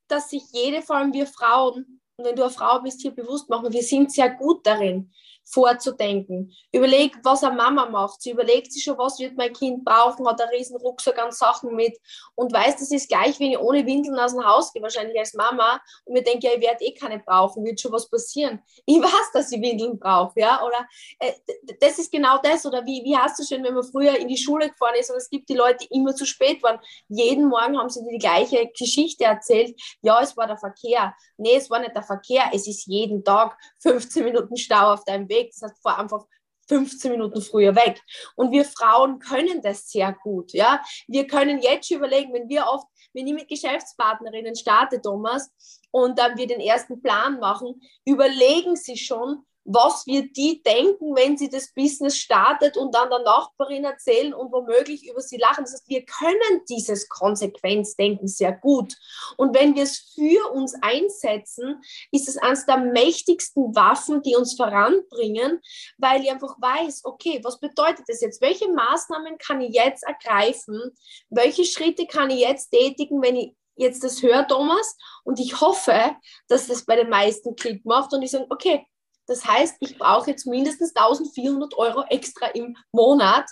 dass 0.07 0.29
sich 0.29 0.43
jede, 0.53 0.81
vor 0.81 0.97
allem 0.97 1.13
wir 1.13 1.25
Frauen, 1.25 2.01
und 2.17 2.25
wenn 2.25 2.35
du 2.35 2.43
eine 2.43 2.51
Frau 2.51 2.81
bist, 2.81 3.01
hier 3.01 3.11
bewusst 3.11 3.49
machen, 3.49 3.73
wir 3.73 3.81
sind 3.81 4.11
sehr 4.11 4.29
gut 4.29 4.65
darin, 4.67 5.11
vorzudenken. 5.51 6.53
Überleg, 6.71 7.17
was 7.23 7.43
eine 7.43 7.55
Mama 7.55 7.89
macht. 7.89 8.21
Sie 8.21 8.31
überlegt 8.31 8.71
sich 8.71 8.83
schon, 8.83 8.97
was 8.97 9.19
wird 9.19 9.35
mein 9.35 9.53
Kind 9.53 9.83
brauchen, 9.83 10.27
hat 10.27 10.41
einen 10.41 10.51
riesen 10.51 10.77
Rucksack 10.77 11.19
an 11.19 11.31
Sachen 11.31 11.75
mit 11.75 11.97
und 12.35 12.53
weiß, 12.53 12.77
das 12.77 12.91
ist 12.91 13.09
gleich, 13.09 13.39
wenn 13.39 13.51
ich 13.51 13.59
ohne 13.59 13.85
Windeln 13.85 14.17
aus 14.17 14.33
dem 14.33 14.45
Haus 14.45 14.71
gehe, 14.71 14.81
wahrscheinlich 14.81 15.19
als 15.19 15.33
Mama 15.33 15.81
und 16.05 16.13
mir 16.13 16.23
denke, 16.23 16.47
ja, 16.47 16.53
ich 16.55 16.61
werde 16.61 16.85
eh 16.85 16.93
keine 16.93 17.19
brauchen, 17.19 17.65
wird 17.65 17.79
schon 17.79 17.91
was 17.91 18.09
passieren. 18.09 18.61
Ich 18.85 19.01
weiß, 19.01 19.31
dass 19.33 19.51
ich 19.51 19.61
Windeln 19.61 19.99
brauche, 19.99 20.39
ja, 20.39 20.63
oder 20.65 20.87
äh, 21.19 21.33
das 21.79 21.99
ist 21.99 22.11
genau 22.11 22.37
das, 22.41 22.65
oder 22.65 22.85
wie, 22.85 23.03
wie 23.03 23.17
hast 23.17 23.39
du 23.39 23.43
schon, 23.43 23.63
wenn 23.63 23.73
man 23.73 23.83
früher 23.83 24.17
in 24.17 24.27
die 24.27 24.37
Schule 24.37 24.69
gefahren 24.69 24.95
ist 24.99 25.11
und 25.11 25.17
es 25.17 25.29
gibt 25.29 25.49
die 25.49 25.55
Leute, 25.55 25.85
die 25.85 25.97
immer 25.97 26.15
zu 26.15 26.25
spät 26.25 26.63
waren. 26.63 26.79
Jeden 27.09 27.49
Morgen 27.49 27.77
haben 27.77 27.89
sie 27.89 28.01
die 28.09 28.17
gleiche 28.17 28.69
Geschichte 28.77 29.25
erzählt. 29.25 29.79
Ja, 30.01 30.21
es 30.21 30.37
war 30.37 30.47
der 30.47 30.57
Verkehr. 30.57 31.13
Nee, 31.37 31.55
es 31.55 31.69
war 31.69 31.79
nicht 31.79 31.95
der 31.95 32.03
Verkehr, 32.03 32.45
es 32.53 32.67
ist 32.67 32.87
jeden 32.87 33.23
Tag 33.23 33.57
15 33.79 34.23
Minuten 34.23 34.55
Stau 34.55 34.93
auf 34.93 35.03
deinem 35.03 35.27
Weg. 35.27 35.40
Das 35.49 35.61
heißt, 35.61 35.81
fahr 35.81 35.99
einfach 35.99 36.25
15 36.67 37.11
Minuten 37.11 37.41
früher 37.41 37.75
weg. 37.75 38.01
Und 38.35 38.51
wir 38.51 38.63
Frauen 38.63 39.19
können 39.19 39.61
das 39.61 39.89
sehr 39.89 40.13
gut. 40.23 40.53
Ja? 40.53 40.81
Wir 41.07 41.27
können 41.27 41.59
jetzt 41.61 41.87
schon 41.87 41.97
überlegen, 41.97 42.33
wenn 42.33 42.47
wir 42.47 42.65
oft, 42.67 42.87
wenn 43.13 43.27
ich 43.27 43.33
mit 43.33 43.49
Geschäftspartnerinnen 43.49 44.55
starte, 44.55 45.01
Thomas, 45.01 45.51
und 45.91 46.17
dann 46.17 46.37
wir 46.37 46.47
den 46.47 46.61
ersten 46.61 47.01
Plan 47.01 47.39
machen, 47.39 47.81
überlegen 48.05 48.75
sie 48.75 48.97
schon, 48.97 49.45
was 49.63 50.07
wird 50.07 50.35
die 50.35 50.61
denken, 50.63 51.15
wenn 51.15 51.37
sie 51.37 51.49
das 51.49 51.73
Business 51.73 52.17
startet 52.17 52.77
und 52.77 52.95
dann 52.95 53.09
der 53.09 53.19
Nachbarin 53.19 53.83
erzählen 53.83 54.33
und 54.33 54.51
womöglich 54.51 55.07
über 55.07 55.21
sie 55.21 55.37
lachen. 55.37 55.63
Das 55.63 55.73
heißt, 55.73 55.89
wir 55.89 56.03
können 56.05 56.65
dieses 56.67 57.07
Konsequenzdenken 57.09 58.27
sehr 58.27 58.53
gut. 58.53 58.95
Und 59.37 59.55
wenn 59.55 59.75
wir 59.75 59.83
es 59.83 60.13
für 60.15 60.51
uns 60.51 60.73
einsetzen, 60.81 61.81
ist 62.11 62.27
es 62.27 62.37
eines 62.37 62.65
der 62.65 62.77
mächtigsten 62.77 63.75
Waffen, 63.75 64.21
die 64.23 64.35
uns 64.35 64.55
voranbringen, 64.55 65.61
weil 65.97 66.23
ich 66.23 66.31
einfach 66.31 66.55
weiß, 66.59 67.05
okay, 67.05 67.39
was 67.43 67.59
bedeutet 67.59 68.05
das 68.07 68.21
jetzt? 68.21 68.41
Welche 68.41 68.69
Maßnahmen 68.71 69.37
kann 69.37 69.61
ich 69.61 69.75
jetzt 69.75 70.03
ergreifen? 70.03 70.91
Welche 71.29 71.65
Schritte 71.65 72.07
kann 72.07 72.29
ich 72.29 72.39
jetzt 72.39 72.71
tätigen, 72.71 73.21
wenn 73.21 73.35
ich 73.35 73.55
jetzt 73.75 74.03
das 74.03 74.21
höre, 74.21 74.47
Thomas? 74.47 74.97
Und 75.23 75.39
ich 75.39 75.61
hoffe, 75.61 76.15
dass 76.47 76.67
das 76.67 76.85
bei 76.85 76.95
den 76.95 77.09
meisten 77.09 77.55
Klick 77.55 77.85
macht 77.85 78.13
und 78.13 78.21
ich 78.21 78.31
sage, 78.31 78.47
okay, 78.49 78.85
das 79.27 79.45
heißt, 79.45 79.77
ich 79.79 79.97
brauche 79.97 80.29
jetzt 80.29 80.45
mindestens 80.45 80.95
1400 80.95 81.73
Euro 81.77 82.03
extra 82.09 82.47
im 82.47 82.75
Monat, 82.91 83.45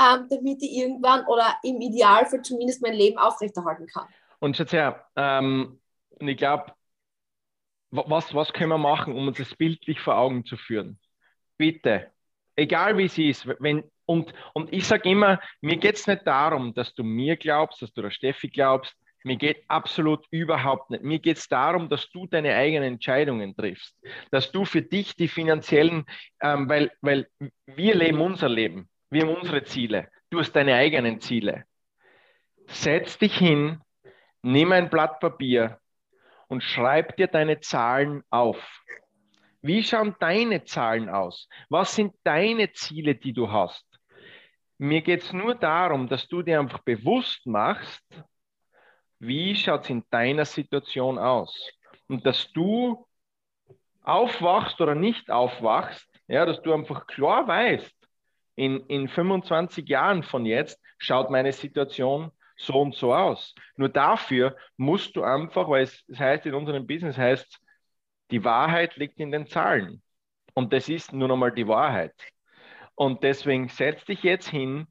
ähm, 0.00 0.26
damit 0.28 0.62
ich 0.62 0.76
irgendwann 0.76 1.24
oder 1.26 1.56
im 1.62 1.80
Idealfall 1.80 2.42
zumindest 2.42 2.82
mein 2.82 2.94
Leben 2.94 3.18
aufrechterhalten 3.18 3.86
kann. 3.86 4.08
Und 4.40 4.56
schaut 4.56 4.72
her, 4.72 5.06
ähm, 5.16 5.80
ich 6.18 6.36
glaube, 6.36 6.72
was, 7.90 8.34
was 8.34 8.52
können 8.52 8.70
wir 8.70 8.78
machen, 8.78 9.14
um 9.14 9.28
uns 9.28 9.38
das 9.38 9.54
bildlich 9.54 10.00
vor 10.00 10.16
Augen 10.16 10.44
zu 10.44 10.56
führen? 10.56 10.98
Bitte, 11.58 12.10
egal 12.56 12.96
wie 12.96 13.04
es 13.04 13.18
ist, 13.18 13.46
wenn, 13.60 13.84
und, 14.06 14.32
und 14.54 14.72
ich 14.72 14.86
sage 14.86 15.10
immer, 15.10 15.40
mir 15.60 15.76
geht 15.76 15.96
es 15.96 16.06
nicht 16.06 16.26
darum, 16.26 16.74
dass 16.74 16.94
du 16.94 17.04
mir 17.04 17.36
glaubst, 17.36 17.82
dass 17.82 17.92
du 17.92 18.02
der 18.02 18.10
Steffi 18.10 18.48
glaubst, 18.48 18.94
mir 19.24 19.36
geht 19.36 19.64
absolut 19.68 20.26
überhaupt 20.30 20.90
nicht. 20.90 21.02
Mir 21.02 21.18
geht 21.18 21.38
es 21.38 21.48
darum, 21.48 21.88
dass 21.88 22.10
du 22.10 22.26
deine 22.26 22.54
eigenen 22.54 22.94
Entscheidungen 22.94 23.54
triffst, 23.56 23.96
dass 24.30 24.52
du 24.52 24.64
für 24.64 24.82
dich 24.82 25.16
die 25.16 25.28
finanziellen, 25.28 26.04
ähm, 26.40 26.68
weil, 26.68 26.90
weil 27.00 27.28
wir 27.66 27.94
leben 27.94 28.20
unser 28.20 28.48
Leben, 28.48 28.88
wir 29.10 29.22
haben 29.22 29.36
unsere 29.36 29.64
Ziele, 29.64 30.08
du 30.30 30.40
hast 30.40 30.52
deine 30.52 30.74
eigenen 30.74 31.20
Ziele. 31.20 31.64
Setz 32.66 33.18
dich 33.18 33.36
hin, 33.36 33.80
nimm 34.42 34.72
ein 34.72 34.90
Blatt 34.90 35.20
Papier 35.20 35.78
und 36.48 36.62
schreib 36.62 37.16
dir 37.16 37.26
deine 37.28 37.60
Zahlen 37.60 38.22
auf. 38.30 38.82
Wie 39.62 39.82
schauen 39.84 40.16
deine 40.18 40.64
Zahlen 40.64 41.08
aus? 41.08 41.48
Was 41.68 41.94
sind 41.94 42.14
deine 42.24 42.72
Ziele, 42.72 43.14
die 43.14 43.32
du 43.32 43.50
hast? 43.50 43.86
Mir 44.78 45.00
geht 45.02 45.22
es 45.22 45.32
nur 45.32 45.54
darum, 45.54 46.08
dass 46.08 46.26
du 46.26 46.42
dir 46.42 46.58
einfach 46.58 46.80
bewusst 46.80 47.46
machst, 47.46 48.02
wie 49.22 49.54
schaut 49.54 49.84
es 49.84 49.90
in 49.90 50.04
deiner 50.10 50.44
Situation 50.44 51.16
aus? 51.16 51.70
Und 52.08 52.26
dass 52.26 52.50
du 52.52 53.06
aufwachst 54.02 54.80
oder 54.80 54.96
nicht 54.96 55.30
aufwachst, 55.30 56.08
ja, 56.26 56.44
dass 56.44 56.60
du 56.60 56.72
einfach 56.72 57.06
klar 57.06 57.46
weißt, 57.46 57.94
in, 58.56 58.80
in 58.88 59.08
25 59.08 59.88
Jahren 59.88 60.24
von 60.24 60.44
jetzt 60.44 60.80
schaut 60.98 61.30
meine 61.30 61.52
Situation 61.52 62.32
so 62.56 62.74
und 62.74 62.96
so 62.96 63.14
aus. 63.14 63.54
Nur 63.76 63.88
dafür 63.88 64.56
musst 64.76 65.14
du 65.14 65.22
einfach, 65.22 65.68
weil 65.68 65.84
es, 65.84 66.04
es 66.08 66.18
heißt 66.18 66.44
in 66.46 66.54
unserem 66.54 66.84
Business, 66.84 67.16
heißt, 67.16 67.60
die 68.32 68.42
Wahrheit 68.42 68.96
liegt 68.96 69.20
in 69.20 69.30
den 69.30 69.46
Zahlen. 69.46 70.02
Und 70.52 70.72
das 70.72 70.88
ist 70.88 71.12
nur 71.12 71.28
nochmal 71.28 71.52
die 71.52 71.68
Wahrheit. 71.68 72.14
Und 72.96 73.22
deswegen 73.22 73.68
setz 73.68 74.04
dich 74.04 74.24
jetzt 74.24 74.48
hin, 74.48 74.88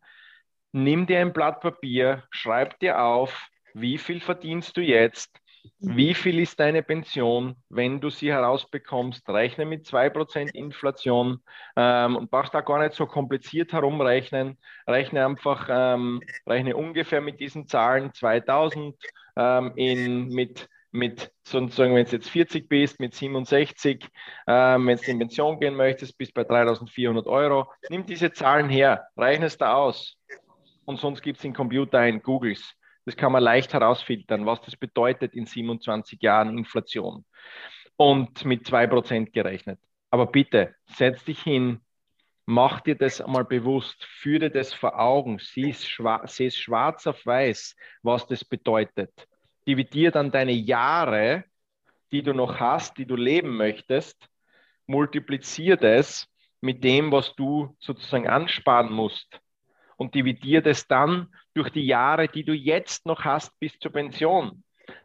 nimm 0.72 1.06
dir 1.06 1.20
ein 1.20 1.34
Blatt 1.34 1.60
Papier, 1.60 2.24
schreib 2.32 2.80
dir 2.80 3.02
auf, 3.02 3.51
wie 3.74 3.98
viel 3.98 4.20
verdienst 4.20 4.76
du 4.78 4.82
jetzt, 4.82 5.40
mhm. 5.80 5.98
wie 5.98 6.14
viel 6.14 6.40
ist 6.40 6.60
deine 6.60 6.84
Pension, 6.84 7.56
wenn 7.70 8.02
du 8.02 8.10
sie 8.10 8.32
herausbekommst, 8.32 9.28
rechne 9.30 9.66
mit 9.66 9.86
2% 9.86 10.54
Inflation 10.54 11.40
ähm, 11.76 12.16
und 12.16 12.32
brauchst 12.32 12.54
da 12.54 12.62
gar 12.62 12.80
nicht 12.80 12.94
so 12.94 13.06
kompliziert 13.06 13.74
herumrechnen, 13.74 14.58
rechne 14.88 15.26
einfach, 15.26 15.68
ähm, 15.70 16.22
rechne 16.48 16.76
ungefähr 16.76 17.22
mit 17.22 17.40
diesen 17.40 17.68
Zahlen 17.68 18.14
2000 18.14 18.96
ähm, 19.38 19.74
in, 19.76 20.28
mit 20.30 20.68
mit 20.92 21.32
sozusagen, 21.44 21.96
wenn 21.96 22.06
du 22.06 22.12
jetzt 22.12 22.30
40 22.30 22.68
bist, 22.68 23.00
mit 23.00 23.16
67, 23.16 24.06
ähm, 24.48 24.88
wenn 24.88 24.98
du 24.98 25.04
in 25.12 25.20
Pension 25.20 25.60
gehen 25.60 25.76
möchtest, 25.76 26.18
bist 26.18 26.34
bei 26.34 26.44
3400 26.44 27.28
Euro. 27.28 27.72
Nimm 27.90 28.06
diese 28.06 28.34
Zahlen 28.34 28.70
her, 28.70 29.08
rechne 29.18 29.46
es 29.46 29.58
da 29.58 29.76
aus. 29.76 30.18
Und 30.86 31.00
sonst 31.00 31.22
gibt 31.22 31.38
es 31.38 31.44
den 31.44 31.54
Computer 31.54 32.00
ein, 32.00 32.22
Googles. 32.22 32.76
Das 33.06 33.16
kann 33.16 33.32
man 33.32 33.44
leicht 33.44 33.74
herausfiltern, 33.74 34.46
was 34.46 34.62
das 34.62 34.76
bedeutet 34.76 35.34
in 35.34 35.46
27 35.46 36.22
Jahren 36.22 36.58
Inflation. 36.58 37.26
Und 37.98 38.46
mit 38.46 38.66
2% 38.66 39.32
gerechnet. 39.32 39.80
Aber 40.10 40.28
bitte, 40.28 40.76
setz 40.86 41.24
dich 41.24 41.42
hin, 41.42 41.82
mach 42.46 42.82
dir 42.82 42.96
das 42.96 43.22
einmal 43.22 43.46
bewusst, 43.46 44.04
führe 44.04 44.50
das 44.50 44.74
vor 44.74 45.00
Augen, 45.00 45.40
sieh 45.40 45.70
es 45.70 45.88
schwarz, 45.88 46.42
schwarz 46.54 47.08
auf 47.08 47.26
weiß, 47.26 47.76
was 48.02 48.28
das 48.28 48.44
bedeutet. 48.44 49.12
Dividier 49.68 50.12
dann 50.12 50.32
deine 50.32 50.52
Jahre, 50.52 51.46
die 52.12 52.24
du 52.24 52.34
noch 52.34 52.60
hast, 52.60 52.98
die 52.98 53.06
du 53.06 53.16
leben 53.16 53.56
möchtest, 53.56 54.28
multiplizier 54.86 55.78
das 55.78 56.28
mit 56.60 56.84
dem, 56.84 57.12
was 57.12 57.36
du 57.36 57.76
sozusagen 57.80 58.28
ansparen 58.28 58.92
musst 58.92 59.41
und 60.02 60.16
dividier 60.16 60.64
das 60.64 60.88
dann 60.88 61.28
durch 61.54 61.70
die 61.70 61.86
Jahre, 61.86 62.28
die 62.28 62.44
du 62.44 62.54
jetzt 62.54 63.06
noch 63.06 63.24
hast 63.24 63.52
bis 63.60 63.78
zur 63.78 63.92
Pension. 63.92 64.64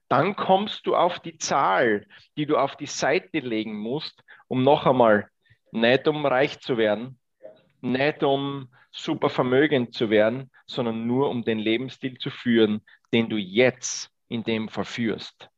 Dann 0.08 0.36
kommst 0.36 0.86
du 0.86 0.96
auf 0.96 1.20
die 1.20 1.36
Zahl, 1.36 2.06
die 2.38 2.46
du 2.46 2.56
auf 2.56 2.76
die 2.76 2.86
Seite 2.86 3.40
legen 3.40 3.76
musst, 3.76 4.24
um 4.48 4.62
noch 4.62 4.86
einmal 4.86 5.28
nicht 5.70 6.08
um 6.08 6.24
reich 6.24 6.60
zu 6.60 6.78
werden, 6.78 7.18
nicht 7.82 8.22
um 8.22 8.68
super 8.90 9.28
vermögend 9.28 9.92
zu 9.92 10.08
werden, 10.08 10.50
sondern 10.66 11.06
nur 11.06 11.28
um 11.28 11.44
den 11.44 11.58
Lebensstil 11.58 12.16
zu 12.16 12.30
führen, 12.30 12.80
den 13.12 13.28
du 13.28 13.36
jetzt 13.36 14.10
in 14.28 14.44
dem 14.44 14.70
verführst. 14.70 15.50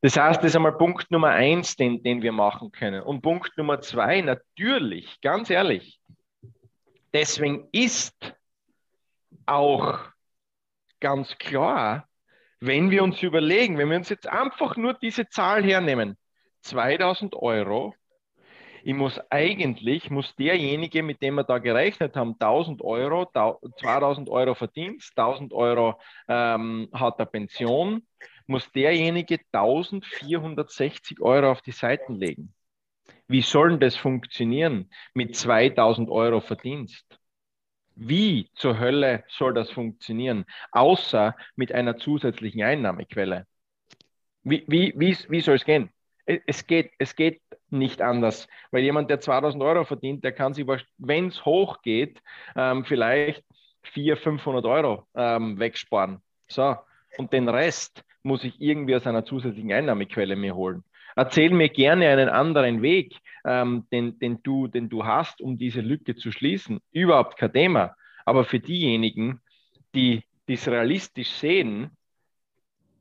Das 0.00 0.16
heißt, 0.16 0.40
das 0.40 0.46
ist 0.46 0.56
einmal 0.56 0.76
Punkt 0.76 1.12
Nummer 1.12 1.28
eins, 1.28 1.76
den, 1.76 2.02
den 2.02 2.22
wir 2.22 2.32
machen 2.32 2.72
können. 2.72 3.04
Und 3.04 3.22
Punkt 3.22 3.56
Nummer 3.56 3.80
zwei, 3.82 4.20
natürlich, 4.20 5.20
ganz 5.20 5.48
ehrlich, 5.48 6.00
deswegen 7.12 7.68
ist 7.70 8.34
auch 9.48 10.00
ganz 11.00 11.36
klar, 11.38 12.08
wenn 12.60 12.90
wir 12.90 13.02
uns 13.02 13.22
überlegen, 13.22 13.78
wenn 13.78 13.90
wir 13.90 13.96
uns 13.96 14.08
jetzt 14.08 14.28
einfach 14.28 14.76
nur 14.76 14.94
diese 14.94 15.28
Zahl 15.28 15.62
hernehmen, 15.62 16.16
2000 16.62 17.36
Euro, 17.36 17.94
ich 18.82 18.94
muss 18.94 19.20
eigentlich, 19.30 20.10
muss 20.10 20.34
derjenige, 20.36 21.02
mit 21.02 21.20
dem 21.22 21.34
wir 21.34 21.44
da 21.44 21.58
gerechnet 21.58 22.16
haben, 22.16 22.36
1000 22.38 22.82
Euro, 22.82 23.26
2000 23.80 24.28
Euro 24.30 24.54
Verdienst, 24.54 25.12
1000 25.16 25.52
Euro 25.52 26.00
ähm, 26.28 26.88
hat 26.92 27.18
er 27.18 27.26
Pension, 27.26 28.06
muss 28.46 28.70
derjenige 28.72 29.40
1460 29.52 31.20
Euro 31.20 31.50
auf 31.50 31.62
die 31.62 31.72
Seiten 31.72 32.14
legen. 32.14 32.54
Wie 33.26 33.42
soll 33.42 33.70
denn 33.70 33.80
das 33.80 33.96
funktionieren 33.96 34.90
mit 35.12 35.36
2000 35.36 36.08
Euro 36.08 36.40
Verdienst? 36.40 37.17
Wie 38.00 38.48
zur 38.54 38.78
Hölle 38.78 39.24
soll 39.28 39.54
das 39.54 39.70
funktionieren, 39.70 40.44
außer 40.70 41.34
mit 41.56 41.72
einer 41.72 41.96
zusätzlichen 41.96 42.62
Einnahmequelle? 42.62 43.46
Wie, 44.44 44.64
wie, 44.68 44.94
wie, 44.96 45.16
wie 45.28 45.40
soll 45.40 45.56
es 45.56 45.64
gehen? 45.64 45.90
Es 46.24 46.66
geht, 46.66 46.92
es 46.98 47.16
geht 47.16 47.40
nicht 47.70 48.00
anders, 48.00 48.46
weil 48.70 48.84
jemand, 48.84 49.10
der 49.10 49.18
2000 49.18 49.62
Euro 49.64 49.84
verdient, 49.84 50.22
der 50.22 50.32
kann 50.32 50.54
sich, 50.54 50.64
wenn 50.98 51.26
es 51.28 51.44
hoch 51.44 51.82
geht, 51.82 52.22
ähm, 52.54 52.84
vielleicht 52.84 53.44
400, 53.82 54.22
500 54.22 54.64
Euro 54.66 55.06
ähm, 55.14 55.58
wegsparen. 55.58 56.22
So, 56.46 56.76
und 57.16 57.32
den 57.32 57.48
Rest 57.48 58.04
muss 58.22 58.44
ich 58.44 58.60
irgendwie 58.60 58.94
aus 58.94 59.06
einer 59.08 59.24
zusätzlichen 59.24 59.72
Einnahmequelle 59.72 60.36
mir 60.36 60.54
holen. 60.54 60.84
Erzähl 61.16 61.50
mir 61.50 61.68
gerne 61.68 62.10
einen 62.10 62.28
anderen 62.28 62.80
Weg, 62.80 63.16
ähm, 63.48 63.86
den, 63.90 64.18
den, 64.18 64.42
du, 64.42 64.68
den 64.68 64.90
du 64.90 65.06
hast, 65.06 65.40
um 65.40 65.56
diese 65.56 65.80
Lücke 65.80 66.14
zu 66.14 66.30
schließen. 66.30 66.80
Überhaupt 66.92 67.38
kein 67.38 67.52
Thema. 67.52 67.96
Aber 68.26 68.44
für 68.44 68.60
diejenigen, 68.60 69.40
die 69.94 70.22
es 70.46 70.68
realistisch 70.68 71.30
sehen, 71.30 71.90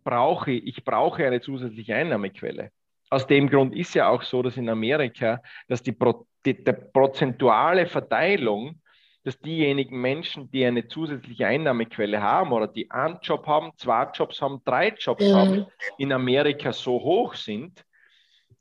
brauche 0.06 0.52
ich 0.52 0.86
brauche 0.86 1.26
eine 1.26 1.42
zusätzliche 1.42 1.96
Einnahmequelle. 1.96 2.72
Aus 3.10 3.28
dem 3.28 3.50
Grund 3.50 3.76
ist 3.76 3.94
ja 3.94 4.08
auch 4.08 4.22
so, 4.22 4.42
dass 4.42 4.56
in 4.56 4.70
Amerika, 4.70 5.42
dass 5.68 5.84
die, 5.84 5.92
Pro, 5.92 6.26
die 6.46 6.64
der 6.64 6.74
prozentuale 6.74 7.86
Verteilung 7.86 8.82
dass 9.28 9.38
diejenigen 9.42 10.00
Menschen, 10.00 10.50
die 10.52 10.64
eine 10.64 10.88
zusätzliche 10.88 11.46
Einnahmequelle 11.46 12.22
haben 12.22 12.54
oder 12.54 12.66
die 12.66 12.90
einen 12.90 13.20
Job 13.22 13.46
haben, 13.46 13.74
zwei 13.76 14.10
Jobs 14.14 14.42
haben, 14.42 14.62
drei 14.64 14.96
Jobs 14.98 15.26
ja. 15.26 15.36
haben, 15.36 15.66
in 15.98 16.14
Amerika 16.14 16.72
so 16.72 16.94
hoch 16.94 17.34
sind, 17.34 17.84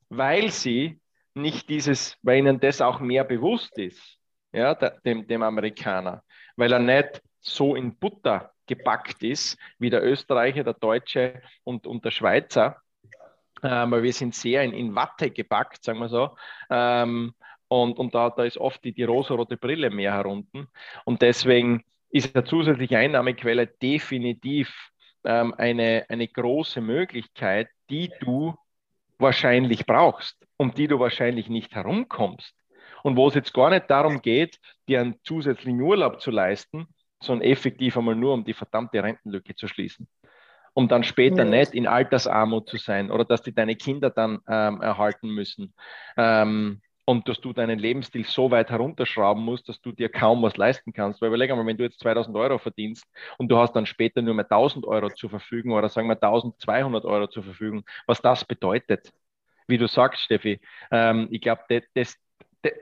weil 0.09 0.51
sie 0.51 0.99
nicht 1.37 1.69
dieses, 1.69 2.17
weil 2.23 2.39
ihnen 2.39 2.61
das 2.61 2.81
auch 2.81 3.01
mehr 3.01 3.25
bewusst 3.25 3.79
ist, 3.79 4.19
ja, 4.53 4.75
dem, 4.75 5.27
dem 5.27 5.43
Amerikaner, 5.43 6.23
weil 6.57 6.73
er 6.73 6.79
nicht 6.79 7.23
so 7.41 7.77
in 7.77 7.97
Butter 7.97 8.53
gepackt 8.67 9.23
ist 9.23 9.57
wie 9.79 9.91
der 9.91 10.05
Österreicher, 10.05 10.65
der 10.65 10.75
Deutsche 10.75 11.41
und, 11.65 11.87
und 11.87 12.05
der 12.05 12.11
Schweizer. 12.11 12.81
Ähm, 13.63 13.91
wir 13.91 14.13
sind 14.13 14.35
sehr 14.35 14.63
in, 14.65 14.73
in 14.73 14.95
Watte 14.95 15.31
gepackt, 15.31 15.85
sagen 15.85 16.01
wir 16.01 16.09
so. 16.09 16.37
Ähm, 16.71 17.35
und, 17.69 17.99
und 17.99 18.15
da, 18.15 18.31
da 18.31 18.45
ist 18.45 18.59
oft 18.59 18.83
die, 18.85 18.93
die 18.93 19.05
rosarote 19.05 19.57
Brille 19.57 19.91
mehr 19.91 20.15
herunten. 20.15 20.69
Und 21.05 21.23
deswegen 21.23 21.85
ist 22.11 22.35
eine 22.35 22.45
zusätzliche 22.45 22.99
Einnahmequelle 22.99 23.67
definitiv 23.67 24.91
ähm, 25.25 25.55
eine, 25.55 26.07
eine 26.09 26.29
große 26.29 26.81
Möglichkeit, 26.81 27.69
die 27.91 28.11
du 28.21 28.55
wahrscheinlich 29.19 29.87
brauchst, 29.87 30.37
um 30.57 30.73
die 30.75 30.89
du 30.89 30.99
wahrscheinlich 30.99 31.49
nicht 31.49 31.75
herumkommst. 31.75 32.55
Und 33.03 33.17
wo 33.17 33.29
es 33.29 33.35
jetzt 33.35 33.55
gar 33.55 33.71
nicht 33.71 33.91
darum 33.91 34.21
geht, 34.21 34.59
dir 34.89 35.01
einen 35.01 35.17
zusätzlichen 35.23 35.81
Urlaub 35.81 36.21
zu 36.21 36.31
leisten, 36.31 36.89
sondern 37.23 37.49
effektiv 37.49 37.97
einmal 37.97 38.17
nur, 38.17 38.35
um 38.35 38.45
die 38.45 38.55
verdammte 38.55 39.03
Rentenlücke 39.03 39.55
zu 39.55 39.69
schließen. 39.69 40.09
Um 40.75 40.89
dann 40.89 41.05
später 41.05 41.45
ja. 41.45 41.51
nicht 41.51 41.73
in 41.73 41.87
Altersarmut 41.87 42.69
zu 42.69 42.77
sein 42.77 43.11
oder 43.11 43.25
dass 43.25 43.43
die 43.43 43.55
deine 43.55 43.77
Kinder 43.77 44.11
dann 44.11 44.41
ähm, 44.49 44.83
erhalten 44.83 45.31
müssen. 45.31 45.73
Ähm, 46.17 46.83
und 47.09 47.29
dass 47.29 47.41
du 47.41 47.53
deinen 47.53 47.79
Lebensstil 47.79 48.27
so 48.27 48.51
weit 48.51 48.69
herunterschrauben 48.69 49.43
musst, 49.43 49.69
dass 49.69 49.81
du 49.81 49.93
dir 49.93 50.09
kaum 50.09 50.43
was 50.43 50.57
leisten 50.57 50.93
kannst. 50.93 51.23
Weil 51.23 51.29
überleg 51.29 51.51
mal, 51.51 51.65
wenn 51.65 51.77
du 51.77 51.85
jetzt 51.85 52.01
2000 52.01 52.37
Euro 52.37 52.59
verdienst 52.59 53.07
und 53.39 53.49
du 53.49 53.57
hast 53.57 53.75
dann 53.75 53.87
später 53.87 54.23
nur 54.23 54.35
mehr 54.35 54.45
1000 54.45 54.85
Euro 54.87 55.09
zur 55.11 55.31
Verfügung 55.31 55.73
oder 55.73 55.89
sagen 55.89 56.09
wir 56.09 56.21
1200 56.21 57.05
Euro 57.05 57.29
zur 57.29 57.45
Verfügung, 57.45 57.85
was 58.07 58.21
das 58.21 58.45
bedeutet. 58.45 59.13
Wie 59.69 59.79
du 59.79 59.87
sagst, 59.87 60.21
Steffi, 60.21 60.61
ähm, 60.91 61.29
ich 61.31 61.41
glaube, 61.41 61.63
das, 61.69 61.85
das, 61.95 62.19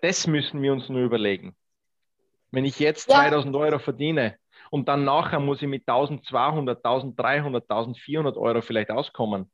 das, 0.00 0.26
müssen 0.26 0.62
wir 0.62 0.72
uns 0.72 0.88
nur 0.88 1.02
überlegen. 1.02 1.54
Wenn 2.50 2.64
ich 2.64 2.78
jetzt 2.78 3.10
ja. 3.10 3.16
2000 3.16 3.54
Euro 3.56 3.78
verdiene 3.78 4.38
und 4.70 4.88
dann 4.88 5.04
nachher 5.04 5.38
muss 5.38 5.60
ich 5.60 5.68
mit 5.68 5.82
1200, 5.86 6.78
1300, 6.82 7.70
1400 7.70 8.36
Euro 8.38 8.62
vielleicht 8.62 8.90
auskommen, 8.90 9.50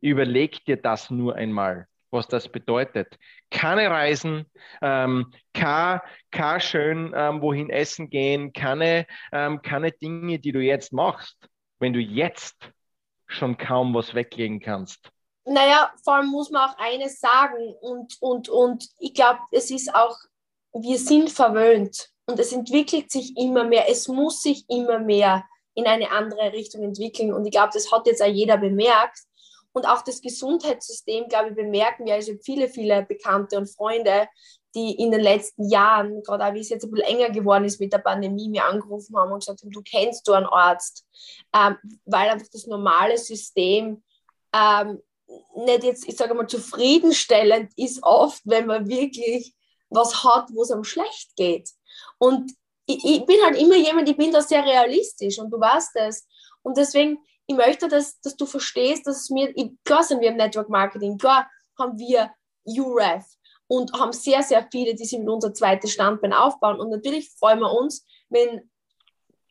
überleg 0.00 0.64
dir 0.64 0.76
das 0.76 1.10
nur 1.10 1.34
einmal 1.34 1.88
was 2.12 2.28
das 2.28 2.48
bedeutet. 2.48 3.18
Keine 3.50 3.90
Reisen, 3.90 4.50
ähm, 4.82 5.32
kein, 5.54 6.00
kein 6.30 6.60
schön 6.60 7.12
ähm, 7.16 7.40
wohin 7.40 7.70
essen 7.70 8.10
gehen, 8.10 8.52
keine, 8.52 9.06
ähm, 9.32 9.62
keine 9.62 9.92
Dinge, 9.92 10.38
die 10.38 10.52
du 10.52 10.60
jetzt 10.60 10.92
machst, 10.92 11.36
wenn 11.78 11.92
du 11.92 12.00
jetzt 12.00 12.56
schon 13.26 13.56
kaum 13.56 13.94
was 13.94 14.14
weglegen 14.14 14.60
kannst. 14.60 15.10
Naja, 15.44 15.92
vor 16.04 16.16
allem 16.16 16.28
muss 16.28 16.50
man 16.50 16.70
auch 16.70 16.78
eines 16.78 17.18
sagen 17.18 17.74
und, 17.80 18.16
und, 18.20 18.48
und 18.48 18.88
ich 18.98 19.14
glaube, 19.14 19.40
es 19.50 19.70
ist 19.70 19.92
auch, 19.94 20.16
wir 20.72 20.98
sind 20.98 21.30
verwöhnt 21.30 22.10
und 22.26 22.38
es 22.38 22.52
entwickelt 22.52 23.10
sich 23.10 23.36
immer 23.36 23.64
mehr, 23.64 23.90
es 23.90 24.06
muss 24.06 24.42
sich 24.42 24.64
immer 24.68 25.00
mehr 25.00 25.44
in 25.74 25.86
eine 25.86 26.10
andere 26.12 26.52
Richtung 26.52 26.84
entwickeln 26.84 27.32
und 27.32 27.44
ich 27.44 27.50
glaube, 27.50 27.70
das 27.72 27.90
hat 27.90 28.06
jetzt 28.06 28.22
auch 28.22 28.26
jeder 28.26 28.58
bemerkt 28.58 29.18
und 29.72 29.86
auch 29.86 30.02
das 30.02 30.20
Gesundheitssystem, 30.20 31.28
glaube 31.28 31.50
ich, 31.50 31.54
bemerken 31.54 32.04
wir. 32.04 32.14
Also 32.14 32.32
viele, 32.42 32.68
viele 32.68 33.04
Bekannte 33.04 33.56
und 33.56 33.70
Freunde, 33.70 34.28
die 34.74 34.94
in 34.94 35.10
den 35.10 35.20
letzten 35.20 35.68
Jahren, 35.68 36.22
gerade 36.22 36.46
auch 36.46 36.54
wie 36.54 36.60
es 36.60 36.68
jetzt 36.68 36.84
ein 36.84 36.90
bisschen 36.90 37.06
enger 37.06 37.30
geworden 37.30 37.64
ist 37.64 37.80
mit 37.80 37.92
der 37.92 37.98
Pandemie, 37.98 38.48
mir 38.48 38.64
angerufen 38.64 39.16
haben 39.16 39.32
und 39.32 39.40
gesagt 39.40 39.62
haben, 39.62 39.70
du 39.70 39.82
kennst 39.82 40.26
du 40.26 40.32
einen 40.32 40.46
Arzt, 40.46 41.06
ähm, 41.54 41.76
weil 42.04 42.30
einfach 42.30 42.48
das 42.52 42.66
normale 42.66 43.18
System 43.18 44.02
ähm, 44.54 45.00
nicht 45.56 45.84
jetzt, 45.84 46.08
ich 46.08 46.16
sage 46.16 46.34
mal, 46.34 46.46
zufriedenstellend 46.46 47.72
ist 47.76 48.02
oft, 48.02 48.42
wenn 48.44 48.66
man 48.66 48.88
wirklich 48.88 49.54
was 49.90 50.24
hat, 50.24 50.48
wo 50.52 50.62
es 50.62 50.70
einem 50.70 50.84
schlecht 50.84 51.36
geht. 51.36 51.70
Und 52.18 52.52
ich, 52.86 53.04
ich, 53.04 53.26
bin 53.26 53.36
halt 53.44 53.56
immer 53.56 53.76
jemand, 53.76 54.08
ich 54.08 54.16
bin 54.16 54.32
da 54.32 54.42
sehr 54.42 54.64
realistisch 54.64 55.38
und 55.38 55.50
du 55.50 55.60
weißt 55.60 55.90
das. 55.94 56.26
Und 56.62 56.76
deswegen 56.76 57.18
ich 57.52 57.66
möchte, 57.66 57.88
dass, 57.88 58.20
dass 58.20 58.36
du 58.36 58.46
verstehst, 58.46 59.06
dass 59.06 59.30
mir, 59.30 59.52
klar 59.84 60.02
sind 60.02 60.20
wir 60.20 60.30
im 60.30 60.36
Network 60.36 60.68
Marketing, 60.68 61.18
klar 61.18 61.48
haben 61.78 61.98
wir 61.98 62.30
UREF 62.64 63.24
und 63.66 63.92
haben 63.92 64.12
sehr, 64.12 64.42
sehr 64.42 64.66
viele, 64.70 64.94
die 64.94 65.04
sich 65.04 65.18
mit 65.18 65.28
unser 65.28 65.54
zweites 65.54 65.92
Standbein 65.92 66.32
aufbauen. 66.32 66.78
Und 66.78 66.90
natürlich 66.90 67.30
freuen 67.38 67.60
wir 67.60 67.72
uns, 67.72 68.04
wenn 68.28 68.70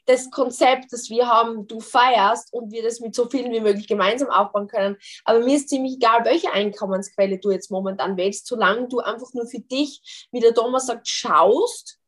das 0.05 0.31
Konzept, 0.31 0.91
das 0.91 1.09
wir 1.09 1.27
haben, 1.27 1.67
du 1.67 1.79
feierst 1.79 2.53
und 2.53 2.71
wir 2.71 2.83
das 2.83 2.99
mit 2.99 3.15
so 3.15 3.29
vielen 3.29 3.51
wie 3.51 3.59
möglich 3.59 3.87
gemeinsam 3.87 4.29
aufbauen 4.29 4.67
können. 4.67 4.97
Aber 5.25 5.39
mir 5.39 5.55
ist 5.55 5.69
ziemlich 5.69 5.95
egal, 5.95 6.25
welche 6.25 6.51
Einkommensquelle 6.51 7.37
du 7.37 7.51
jetzt 7.51 7.71
momentan 7.71 8.17
wählst, 8.17 8.47
solange 8.47 8.87
du 8.87 8.99
einfach 8.99 9.33
nur 9.33 9.47
für 9.47 9.59
dich, 9.59 10.27
wie 10.31 10.39
der 10.39 10.53
Thomas 10.53 10.87
sagt, 10.87 11.07
schaust, 11.07 11.99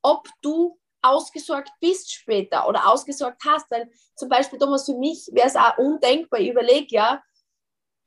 ob 0.00 0.28
du 0.40 0.78
ausgesorgt 1.02 1.70
bist 1.80 2.12
später 2.12 2.68
oder 2.68 2.88
ausgesorgt 2.88 3.42
hast. 3.46 3.70
Weil 3.70 3.90
zum 4.16 4.28
Beispiel, 4.28 4.58
Thomas, 4.58 4.86
für 4.86 4.94
mich 4.94 5.28
wäre 5.32 5.48
es 5.48 5.56
auch 5.56 5.76
undenkbar, 5.78 6.40
ich 6.40 6.50
überlege 6.50 6.94
ja, 6.94 7.22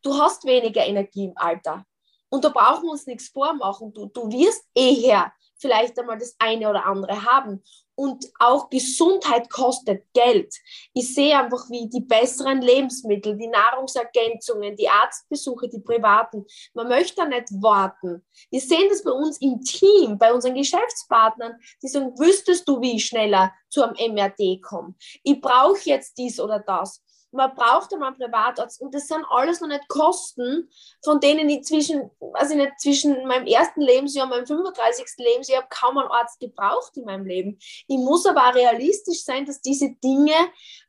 du 0.02 0.18
hast 0.18 0.46
weniger 0.46 0.86
Energie 0.86 1.26
im 1.26 1.38
Alter. 1.38 1.86
Und 2.30 2.44
da 2.44 2.50
brauchen 2.50 2.84
wir 2.84 2.92
uns 2.92 3.06
nichts 3.06 3.30
vormachen. 3.30 3.94
Du, 3.94 4.08
du 4.08 4.30
wirst 4.32 4.66
eher 4.74 5.32
vielleicht 5.58 5.98
einmal 6.00 6.18
das 6.18 6.36
eine 6.40 6.70
oder 6.70 6.86
andere 6.86 7.24
haben. 7.24 7.64
Und 7.96 8.26
auch 8.40 8.70
Gesundheit 8.70 9.50
kostet 9.50 10.06
Geld. 10.14 10.54
Ich 10.94 11.14
sehe 11.14 11.38
einfach, 11.38 11.70
wie 11.70 11.88
die 11.90 12.02
besseren 12.02 12.62
Lebensmittel, 12.62 13.38
die 13.38 13.48
Nahrungsergänzungen, 13.48 14.76
die 14.76 14.90
Arztbesuche, 14.90 15.70
die 15.70 15.80
privaten, 15.80 16.46
man 16.74 16.90
möchte 16.90 17.16
da 17.16 17.26
nicht 17.26 17.50
warten. 17.62 18.26
Wir 18.52 18.60
sehen 18.60 18.88
das 18.90 19.04
bei 19.04 19.12
uns 19.12 19.40
im 19.40 19.62
Team, 19.62 20.18
bei 20.18 20.34
unseren 20.34 20.56
Geschäftspartnern, 20.56 21.56
die 21.82 21.88
sagen, 21.88 22.18
wüsstest 22.20 22.68
du, 22.68 22.82
wie 22.82 22.98
ich 22.98 23.06
schneller 23.06 23.54
zu 23.70 23.84
einem 23.84 24.16
MRT 24.16 24.62
komme? 24.62 24.96
Ich 25.24 25.40
brauche 25.40 25.80
jetzt 25.84 26.18
dies 26.18 26.40
oder 26.40 26.60
das 26.60 27.02
man 27.36 27.54
braucht 27.54 27.94
einmal 27.94 28.10
einen 28.10 28.18
Privatarzt 28.18 28.82
und 28.82 28.94
das 28.96 29.08
sind 29.08 29.26
alles 29.30 29.62
noch 29.62 29.68
nicht 29.68 29.88
Kosten, 29.88 30.70
von 31.04 31.20
denen 31.20 31.50
ich 31.50 31.64
zwischen, 31.64 32.10
ich 32.42 32.56
nicht, 32.56 32.80
zwischen 32.80 33.28
meinem 33.28 33.46
ersten 33.46 33.82
Lebensjahr 33.82 34.26
und 34.26 34.32
meinem 34.32 34.48
35. 34.48 35.06
Lebensjahr 35.18 35.62
habe 35.62 35.70
kaum 35.70 35.98
einen 35.98 36.10
Arzt 36.10 36.40
gebraucht 36.40 36.96
in 36.96 37.06
meinem 37.06 37.26
Leben. 37.26 37.58
Ich 37.88 37.98
muss 37.98 38.26
aber 38.26 38.50
auch 38.50 38.56
realistisch 38.56 39.24
sein, 39.24 39.46
dass 39.46 39.62
diese 39.62 39.92
Dinge 40.04 40.36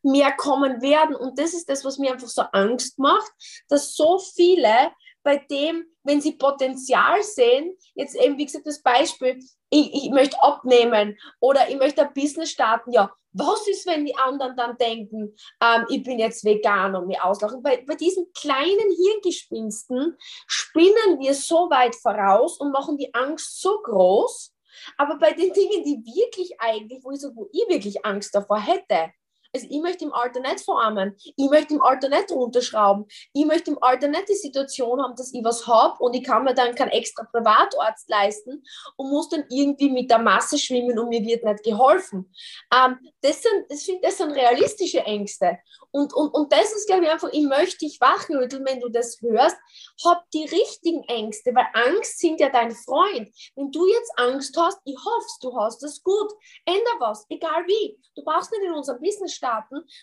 mehr 0.02 0.32
kommen 0.32 0.80
werden 0.80 1.16
und 1.16 1.38
das 1.38 1.52
ist 1.52 1.68
das, 1.68 1.84
was 1.84 1.98
mir 1.98 2.12
einfach 2.12 2.28
so 2.28 2.42
Angst 2.52 2.98
macht, 2.98 3.32
dass 3.68 3.94
so 3.94 4.18
viele 4.18 4.92
bei 5.26 5.38
dem, 5.38 5.84
wenn 6.04 6.20
sie 6.20 6.36
Potenzial 6.36 7.20
sehen, 7.24 7.76
jetzt 7.96 8.14
eben, 8.14 8.38
wie 8.38 8.44
gesagt, 8.44 8.64
das 8.64 8.80
Beispiel, 8.80 9.40
ich, 9.70 9.92
ich 9.92 10.10
möchte 10.10 10.40
abnehmen 10.40 11.18
oder 11.40 11.68
ich 11.68 11.76
möchte 11.76 12.02
ein 12.02 12.14
Business 12.14 12.50
starten, 12.50 12.92
ja, 12.92 13.12
was 13.38 13.66
ist, 13.68 13.86
wenn 13.86 14.04
die 14.04 14.16
anderen 14.16 14.56
dann 14.56 14.76
denken, 14.76 15.34
ähm, 15.60 15.86
ich 15.88 16.02
bin 16.02 16.18
jetzt 16.18 16.44
vegan 16.44 16.94
und 16.94 17.06
mir 17.06 17.24
auslachen? 17.24 17.62
Bei, 17.62 17.84
bei 17.86 17.94
diesen 17.94 18.32
kleinen 18.32 18.90
Hirngespinsten 18.96 20.16
spinnen 20.46 21.20
wir 21.20 21.34
so 21.34 21.70
weit 21.70 21.94
voraus 21.94 22.58
und 22.58 22.72
machen 22.72 22.96
die 22.96 23.12
Angst 23.14 23.60
so 23.60 23.80
groß. 23.82 24.54
Aber 24.98 25.18
bei 25.18 25.32
den 25.32 25.52
Dingen, 25.52 25.84
die 25.84 26.02
wirklich 26.04 26.60
eigentlich, 26.60 27.02
wo 27.02 27.10
ich, 27.10 27.20
so, 27.20 27.34
wo 27.34 27.48
ich 27.52 27.68
wirklich 27.68 28.04
Angst 28.04 28.34
davor 28.34 28.60
hätte, 28.60 29.12
also 29.56 29.66
ich 29.70 29.80
möchte 29.80 30.04
im 30.04 30.12
Alter 30.12 30.40
nicht 30.40 30.60
verarmen, 30.60 31.16
ich 31.18 31.50
möchte 31.50 31.74
im 31.74 31.82
Alter 31.82 32.08
nicht 32.08 32.30
runterschrauben, 32.30 33.06
ich 33.32 33.44
möchte 33.46 33.70
im 33.70 33.82
Alter 33.82 34.08
nicht 34.08 34.28
die 34.28 34.34
Situation 34.34 35.02
haben, 35.02 35.16
dass 35.16 35.32
ich 35.32 35.42
was 35.42 35.66
habe 35.66 35.96
und 36.00 36.14
ich 36.14 36.24
kann 36.24 36.44
mir 36.44 36.54
dann 36.54 36.74
keinen 36.74 36.90
extra 36.90 37.24
Privatarzt 37.24 38.08
leisten 38.08 38.62
und 38.96 39.10
muss 39.10 39.28
dann 39.28 39.44
irgendwie 39.50 39.90
mit 39.90 40.10
der 40.10 40.18
Masse 40.18 40.58
schwimmen 40.58 40.98
und 40.98 41.08
mir 41.08 41.24
wird 41.24 41.44
nicht 41.44 41.64
geholfen. 41.64 42.32
Ähm, 42.74 42.98
das, 43.22 43.42
sind, 43.42 43.64
das, 43.68 43.84
sind, 43.84 44.04
das 44.04 44.18
sind 44.18 44.32
realistische 44.32 45.00
Ängste. 45.00 45.58
Und, 45.90 46.12
und, 46.12 46.34
und 46.34 46.52
das 46.52 46.72
ist, 46.72 46.86
glaube 46.86 47.04
ich, 47.04 47.10
einfach, 47.10 47.30
ich 47.32 47.46
möchte 47.46 47.78
dich 47.78 47.98
wachrütteln, 48.00 48.66
wenn 48.66 48.80
du 48.80 48.90
das 48.90 49.18
hörst, 49.22 49.56
hab 50.04 50.30
die 50.30 50.44
richtigen 50.44 51.02
Ängste, 51.04 51.54
weil 51.54 51.66
Angst 51.72 52.18
sind 52.18 52.38
ja 52.38 52.50
dein 52.50 52.72
Freund. 52.72 53.30
Wenn 53.54 53.70
du 53.72 53.86
jetzt 53.86 54.12
Angst 54.16 54.54
hast, 54.58 54.78
ich 54.84 54.96
hoffe, 54.96 55.26
du 55.40 55.56
hast 55.58 55.82
das 55.82 56.02
gut, 56.02 56.30
änder 56.66 56.96
was, 56.98 57.24
egal 57.30 57.64
wie. 57.66 57.98
Du 58.14 58.22
brauchst 58.22 58.52
nicht 58.52 58.62
in 58.62 58.72
unserem 58.72 59.00
Business 59.00 59.32
starten, 59.32 59.45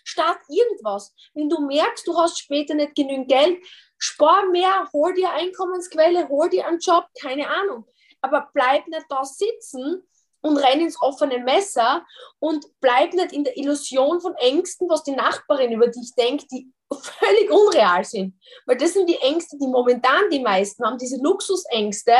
start 0.04 0.38
irgendwas. 0.48 1.14
Wenn 1.34 1.48
du 1.48 1.60
merkst, 1.66 2.06
du 2.06 2.16
hast 2.18 2.38
später 2.38 2.74
nicht 2.74 2.94
genügend 2.94 3.28
Geld, 3.28 3.58
spar 3.98 4.46
mehr, 4.46 4.88
hol 4.92 5.14
dir 5.14 5.30
Einkommensquelle, 5.30 6.28
hol 6.28 6.48
dir 6.48 6.66
einen 6.66 6.78
Job, 6.78 7.06
keine 7.20 7.48
Ahnung. 7.48 7.86
Aber 8.20 8.50
bleib 8.52 8.86
nicht 8.88 9.06
da 9.08 9.24
sitzen 9.24 10.02
und 10.44 10.58
renn 10.58 10.80
ins 10.80 11.00
offene 11.00 11.38
Messer 11.38 12.04
und 12.38 12.66
bleib 12.80 13.14
nicht 13.14 13.32
in 13.32 13.44
der 13.44 13.56
Illusion 13.56 14.20
von 14.20 14.34
Ängsten, 14.34 14.88
was 14.90 15.02
die 15.02 15.12
Nachbarin 15.12 15.72
über 15.72 15.88
dich 15.88 16.14
denkt, 16.16 16.46
die 16.52 16.70
völlig 16.90 17.50
unreal 17.50 18.04
sind. 18.04 18.38
Weil 18.66 18.76
das 18.76 18.92
sind 18.92 19.08
die 19.08 19.18
Ängste, 19.20 19.56
die 19.58 19.66
momentan 19.66 20.28
die 20.30 20.40
meisten 20.40 20.84
haben, 20.84 20.98
diese 20.98 21.20
Luxusängste, 21.22 22.14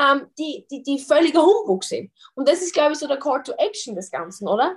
ähm, 0.00 0.26
die, 0.36 0.66
die, 0.70 0.82
die 0.82 0.98
völliger 0.98 1.44
Humbug 1.44 1.84
sind. 1.84 2.10
Und 2.34 2.48
das 2.48 2.60
ist, 2.60 2.74
glaube 2.74 2.92
ich, 2.92 2.98
so 2.98 3.06
der 3.06 3.18
Call 3.18 3.42
to 3.44 3.52
Action 3.52 3.94
des 3.94 4.10
Ganzen, 4.10 4.48
oder? 4.48 4.76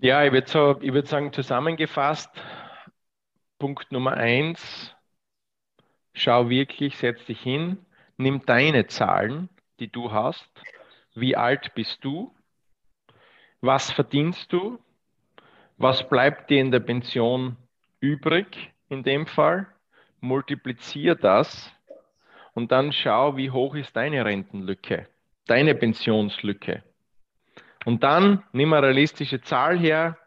Ja, 0.00 0.24
ich 0.24 0.30
würde 0.30 0.48
so, 0.48 0.80
würd 0.80 1.08
sagen, 1.08 1.32
zusammengefasst, 1.32 2.30
Punkt 3.58 3.90
Nummer 3.90 4.12
eins, 4.14 4.94
schau 6.12 6.48
wirklich, 6.48 6.96
setz 6.96 7.24
dich 7.26 7.40
hin, 7.40 7.84
nimm 8.16 8.46
deine 8.46 8.86
Zahlen, 8.86 9.48
die 9.80 9.90
du 9.90 10.12
hast, 10.12 10.48
wie 11.16 11.34
alt 11.34 11.74
bist 11.74 12.04
du, 12.04 12.32
was 13.60 13.90
verdienst 13.90 14.52
du, 14.52 14.78
was 15.78 16.08
bleibt 16.08 16.50
dir 16.50 16.60
in 16.60 16.70
der 16.70 16.78
Pension 16.78 17.56
übrig 17.98 18.72
in 18.88 19.02
dem 19.02 19.26
Fall, 19.26 19.66
multiplizier 20.20 21.16
das 21.16 21.72
und 22.54 22.70
dann 22.70 22.92
schau, 22.92 23.36
wie 23.36 23.50
hoch 23.50 23.74
ist 23.74 23.96
deine 23.96 24.24
Rentenlücke, 24.24 25.08
deine 25.46 25.74
Pensionslücke. 25.74 26.84
Und 27.88 28.02
dann 28.02 28.44
nimm 28.52 28.74
eine 28.74 28.88
realistische 28.88 29.40
Zahl 29.40 29.78
her. 29.78 30.18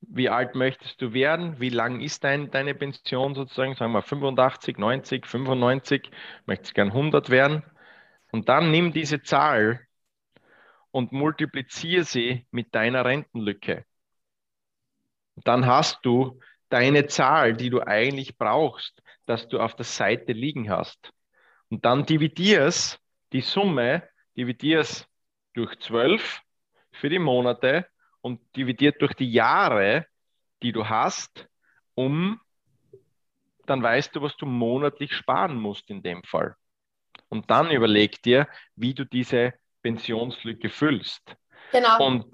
Wie 0.00 0.28
alt 0.28 0.56
möchtest 0.56 1.00
du 1.00 1.12
werden? 1.12 1.60
Wie 1.60 1.68
lang 1.68 2.00
ist 2.00 2.24
dein, 2.24 2.50
deine 2.50 2.74
Pension 2.74 3.36
sozusagen? 3.36 3.76
Sagen 3.76 3.92
wir 3.92 4.02
85, 4.02 4.76
90, 4.76 5.26
95, 5.26 6.10
möchtest 6.44 6.74
gern 6.74 6.88
100 6.88 7.30
werden? 7.30 7.62
Und 8.32 8.48
dann 8.48 8.72
nimm 8.72 8.92
diese 8.92 9.22
Zahl 9.22 9.86
und 10.90 11.12
multipliziere 11.12 12.02
sie 12.02 12.48
mit 12.50 12.74
deiner 12.74 13.04
Rentenlücke. 13.04 13.84
Dann 15.36 15.66
hast 15.66 16.00
du 16.02 16.40
deine 16.68 17.06
Zahl, 17.06 17.54
die 17.54 17.70
du 17.70 17.80
eigentlich 17.80 18.38
brauchst, 18.38 19.04
dass 19.24 19.46
du 19.46 19.60
auf 19.60 19.76
der 19.76 19.84
Seite 19.84 20.32
liegen 20.32 20.68
hast. 20.68 21.12
Und 21.68 21.84
dann 21.84 22.06
dividierst 22.06 22.98
die 23.32 23.42
Summe, 23.42 24.02
dividierst 24.36 25.06
durch 25.54 25.78
12 25.78 26.42
für 26.96 27.08
die 27.08 27.18
Monate 27.18 27.86
und 28.20 28.40
dividiert 28.56 29.00
durch 29.00 29.14
die 29.14 29.30
Jahre, 29.30 30.06
die 30.62 30.72
du 30.72 30.88
hast, 30.88 31.48
um 31.94 32.40
dann 33.66 33.82
weißt 33.82 34.14
du, 34.14 34.22
was 34.22 34.36
du 34.36 34.46
monatlich 34.46 35.12
sparen 35.12 35.56
musst 35.56 35.90
in 35.90 36.02
dem 36.02 36.22
Fall. 36.22 36.56
Und 37.28 37.50
dann 37.50 37.70
überleg 37.70 38.22
dir, 38.22 38.48
wie 38.76 38.94
du 38.94 39.04
diese 39.04 39.54
Pensionslücke 39.82 40.68
füllst. 40.68 41.36
Genau. 41.72 42.04
Und, 42.04 42.26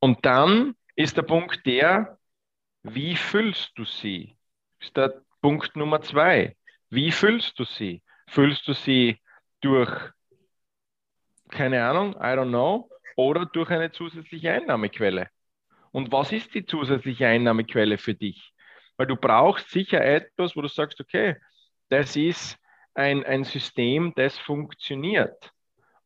und 0.00 0.24
dann 0.24 0.74
ist 0.96 1.16
der 1.16 1.22
Punkt 1.22 1.64
der, 1.66 2.18
wie 2.82 3.16
füllst 3.16 3.72
du 3.76 3.84
sie? 3.84 4.36
Ist 4.80 4.96
der 4.96 5.22
Punkt 5.40 5.76
Nummer 5.76 6.00
zwei. 6.02 6.56
Wie 6.90 7.12
füllst 7.12 7.58
du 7.58 7.64
sie? 7.64 8.02
Füllst 8.28 8.66
du 8.66 8.72
sie 8.72 9.20
durch, 9.60 9.90
keine 11.50 11.84
Ahnung, 11.84 12.12
I 12.14 12.34
don't 12.34 12.48
know, 12.48 12.90
oder 13.18 13.46
durch 13.46 13.68
eine 13.70 13.90
zusätzliche 13.90 14.52
Einnahmequelle. 14.52 15.28
Und 15.90 16.12
was 16.12 16.30
ist 16.30 16.54
die 16.54 16.64
zusätzliche 16.64 17.26
Einnahmequelle 17.26 17.98
für 17.98 18.14
dich? 18.14 18.52
Weil 18.96 19.08
du 19.08 19.16
brauchst 19.16 19.70
sicher 19.70 20.04
etwas, 20.04 20.54
wo 20.54 20.62
du 20.62 20.68
sagst, 20.68 21.00
okay, 21.00 21.34
das 21.88 22.14
ist 22.14 22.56
ein, 22.94 23.24
ein 23.24 23.42
System, 23.42 24.12
das 24.14 24.38
funktioniert. 24.38 25.50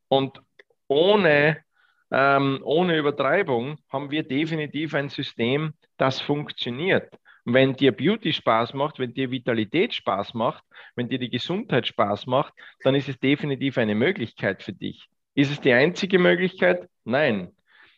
Und 0.07 0.41
ohne, 0.87 1.63
ähm, 2.09 2.59
ohne 2.63 2.97
Übertreibung 2.97 3.77
haben 3.91 4.09
wir 4.09 4.23
definitiv 4.23 4.95
ein 4.95 5.09
System, 5.09 5.75
das 5.97 6.19
funktioniert. 6.19 7.13
Und 7.45 7.53
wenn 7.53 7.75
dir 7.75 7.91
Beauty 7.91 8.33
Spaß 8.33 8.73
macht, 8.73 8.97
wenn 8.97 9.13
dir 9.13 9.29
Vitalität 9.29 9.93
Spaß 9.93 10.33
macht, 10.33 10.63
wenn 10.95 11.09
dir 11.09 11.19
die 11.19 11.29
Gesundheit 11.29 11.85
Spaß 11.85 12.25
macht, 12.25 12.55
dann 12.81 12.95
ist 12.95 13.07
es 13.07 13.19
definitiv 13.19 13.77
eine 13.77 13.93
Möglichkeit 13.93 14.63
für 14.63 14.73
dich. 14.73 15.07
Ist 15.35 15.51
es 15.51 15.61
die 15.61 15.73
einzige 15.73 16.19
Möglichkeit? 16.19 16.89
Nein. 17.03 17.55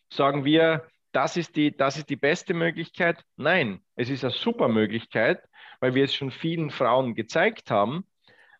Sagen 0.09 0.45
wir, 0.45 0.87
das 1.11 1.37
ist, 1.37 1.55
die, 1.55 1.75
das 1.75 1.97
ist 1.97 2.09
die 2.09 2.15
beste 2.15 2.53
Möglichkeit? 2.53 3.23
Nein. 3.35 3.81
Es 3.95 4.09
ist 4.09 4.23
eine 4.23 4.31
super 4.31 4.67
Möglichkeit, 4.67 5.41
weil 5.79 5.95
wir 5.95 6.05
es 6.05 6.13
schon 6.13 6.31
vielen 6.31 6.69
Frauen 6.71 7.15
gezeigt 7.15 7.71
haben, 7.71 8.05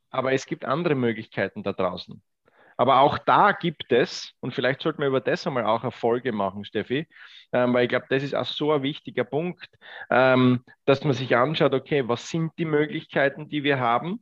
aber 0.10 0.34
es 0.34 0.46
gibt 0.46 0.66
andere 0.66 0.96
Möglichkeiten 0.96 1.64
da 1.64 1.74
draußen. 1.74 2.22
Aber 2.78 3.00
auch 3.00 3.18
da 3.18 3.54
gibt 3.54 3.92
es, 3.92 4.34
und 4.42 4.54
vielleicht 4.54 4.82
sollten 4.82 5.02
wir 5.02 5.08
über 5.08 5.22
das 5.22 5.48
einmal 5.48 5.66
auch 5.66 5.84
Erfolge 5.84 6.34
machen, 6.34 6.66
Steffi, 6.66 7.08
ähm, 7.54 7.74
weil 7.74 7.84
ich 7.84 7.90
glaube, 7.90 8.08
das 8.10 8.24
ist 8.24 8.36
auch 8.36 8.46
so 8.46 8.74
ein 8.74 8.84
wichtiger 8.84 9.24
Punkt, 9.24 9.70
ähm, 10.10 10.64
dass 10.84 11.04
man 11.06 11.14
sich 11.14 11.36
anschaut, 11.38 11.74
okay, 11.74 12.08
was 12.08 12.30
sind 12.30 12.52
die 12.58 12.66
Möglichkeiten, 12.66 13.48
die 13.48 13.64
wir 13.64 13.80
haben, 13.80 14.22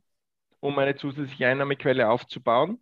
um 0.60 0.78
eine 0.78 0.94
zusätzliche 0.94 1.48
Einnahmequelle 1.48 2.08
aufzubauen? 2.08 2.80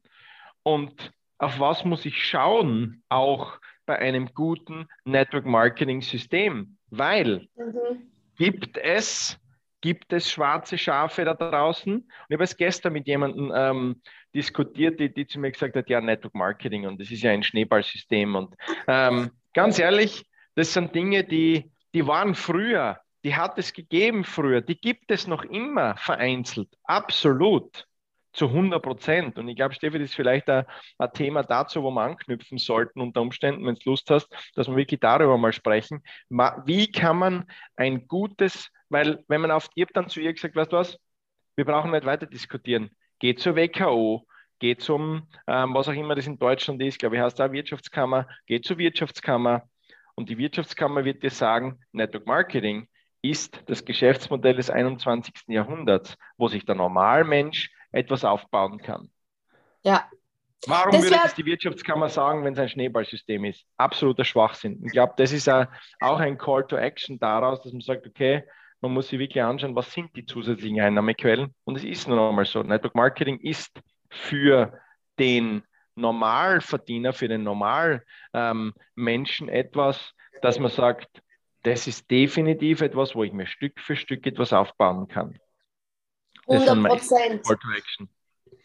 Und 0.62 1.12
auf 1.42 1.58
was 1.58 1.84
muss 1.84 2.04
ich 2.06 2.24
schauen, 2.24 3.02
auch 3.08 3.58
bei 3.84 3.98
einem 3.98 4.32
guten 4.32 4.86
Network 5.04 5.44
Marketing 5.44 6.00
System, 6.00 6.76
weil 6.90 7.48
mhm. 7.56 8.10
gibt 8.36 8.78
es 8.78 9.38
gibt 9.80 10.12
es 10.12 10.30
schwarze 10.30 10.78
Schafe 10.78 11.24
da 11.24 11.34
draußen? 11.34 11.94
Und 11.94 12.06
ich 12.28 12.34
habe 12.34 12.44
es 12.44 12.56
gestern 12.56 12.92
mit 12.92 13.08
jemandem 13.08 13.52
ähm, 13.52 14.00
diskutiert, 14.32 15.00
die, 15.00 15.12
die, 15.12 15.26
zu 15.26 15.40
mir 15.40 15.50
gesagt 15.50 15.74
hat, 15.74 15.90
ja, 15.90 16.00
Network 16.00 16.36
Marketing 16.36 16.86
und 16.86 17.00
das 17.00 17.10
ist 17.10 17.22
ja 17.22 17.32
ein 17.32 17.42
Schneeballsystem. 17.42 18.36
Und 18.36 18.54
ähm, 18.86 19.32
ganz 19.52 19.80
ehrlich, 19.80 20.24
das 20.54 20.72
sind 20.72 20.94
Dinge, 20.94 21.24
die, 21.24 21.72
die 21.92 22.06
waren 22.06 22.36
früher, 22.36 23.00
die 23.24 23.34
hat 23.34 23.58
es 23.58 23.72
gegeben 23.72 24.22
früher, 24.22 24.60
die 24.60 24.76
gibt 24.76 25.10
es 25.10 25.26
noch 25.26 25.42
immer 25.42 25.96
vereinzelt, 25.96 26.68
absolut 26.84 27.88
zu 28.32 28.46
100 28.46 28.82
Prozent. 28.82 29.38
Und 29.38 29.48
ich 29.48 29.56
glaube, 29.56 29.74
Steffi, 29.74 29.98
das 29.98 30.10
ist 30.10 30.14
vielleicht 30.14 30.48
ein, 30.48 30.64
Thema 31.14 31.42
dazu, 31.42 31.82
wo 31.82 31.90
wir 31.90 32.02
anknüpfen 32.02 32.58
sollten, 32.58 33.00
unter 33.00 33.20
Umständen, 33.20 33.66
wenn 33.66 33.74
du 33.74 33.90
Lust 33.90 34.10
hast, 34.10 34.28
dass 34.54 34.68
wir 34.68 34.76
wirklich 34.76 35.00
darüber 35.00 35.36
mal 35.36 35.52
sprechen. 35.52 36.02
Wie 36.30 36.90
kann 36.90 37.18
man 37.18 37.44
ein 37.76 38.06
gutes, 38.06 38.70
weil 38.88 39.22
wenn 39.28 39.40
man 39.40 39.50
auf, 39.50 39.68
ich 39.74 39.82
habe 39.82 39.92
dann 39.92 40.08
zu 40.08 40.20
ihr 40.20 40.32
gesagt, 40.32 40.56
weißt 40.56 40.72
du 40.72 40.76
was, 40.76 40.98
wir 41.56 41.64
brauchen 41.64 41.90
nicht 41.90 42.06
weiter 42.06 42.26
diskutieren. 42.26 42.90
Geht 43.18 43.40
zur 43.40 43.56
WKO, 43.56 44.26
geht 44.58 44.80
zum, 44.80 45.28
ähm, 45.46 45.74
was 45.74 45.88
auch 45.88 45.92
immer 45.92 46.14
das 46.14 46.26
in 46.26 46.38
Deutschland 46.38 46.80
ist, 46.82 46.98
glaube 46.98 47.16
ich, 47.16 47.22
heißt 47.22 47.38
da 47.38 47.52
Wirtschaftskammer, 47.52 48.26
geht 48.46 48.64
zur 48.64 48.78
Wirtschaftskammer 48.78 49.68
und 50.14 50.28
die 50.28 50.38
Wirtschaftskammer 50.38 51.04
wird 51.04 51.22
dir 51.22 51.30
sagen, 51.30 51.80
Network 51.92 52.26
Marketing 52.26 52.88
ist 53.22 53.62
das 53.66 53.84
Geschäftsmodell 53.84 54.56
des 54.56 54.70
21. 54.70 55.34
Jahrhunderts, 55.48 56.16
wo 56.36 56.48
sich 56.48 56.64
der 56.64 56.74
Normalmensch 56.74 57.70
etwas 57.92 58.24
aufbauen 58.24 58.78
kann. 58.78 59.10
Ja. 59.82 60.08
Warum 60.66 60.92
das 60.92 61.02
würde 61.02 61.16
das 61.22 61.34
die 61.34 61.44
Wirtschaftskammer 61.44 62.08
sagen, 62.08 62.44
wenn 62.44 62.52
es 62.52 62.58
ein 62.58 62.68
Schneeballsystem 62.68 63.44
ist? 63.44 63.64
Absoluter 63.78 64.24
Schwachsinn. 64.24 64.80
Ich 64.84 64.92
glaube, 64.92 65.14
das 65.16 65.32
ist 65.32 65.48
auch 65.48 65.66
ein 66.00 66.38
Call 66.38 66.64
to 66.66 66.76
Action 66.76 67.18
daraus, 67.18 67.62
dass 67.62 67.72
man 67.72 67.80
sagt, 67.80 68.06
okay, 68.06 68.44
man 68.80 68.94
muss 68.94 69.08
sich 69.08 69.18
wirklich 69.18 69.42
anschauen, 69.42 69.74
was 69.74 69.92
sind 69.92 70.14
die 70.16 70.24
zusätzlichen 70.24 70.80
Einnahmequellen. 70.80 71.52
Und 71.64 71.76
es 71.76 71.84
ist 71.84 72.06
nur 72.06 72.28
einmal 72.28 72.44
so. 72.44 72.62
Network 72.62 72.94
Marketing 72.94 73.40
ist 73.40 73.72
für 74.08 74.78
den 75.18 75.62
Normalverdiener, 75.94 77.12
für 77.12 77.28
den 77.28 77.42
Normalmenschen 77.42 79.48
ähm, 79.48 79.54
etwas, 79.54 80.14
dass 80.42 80.58
man 80.58 80.70
sagt, 80.70 81.22
das 81.62 81.86
ist 81.86 82.10
definitiv 82.10 82.80
etwas, 82.80 83.14
wo 83.14 83.24
ich 83.24 83.32
mir 83.32 83.46
Stück 83.46 83.78
für 83.80 83.94
Stück 83.94 84.26
etwas 84.26 84.52
aufbauen 84.52 85.08
kann. 85.08 85.38
100 86.48 86.88
Prozent. 86.88 87.46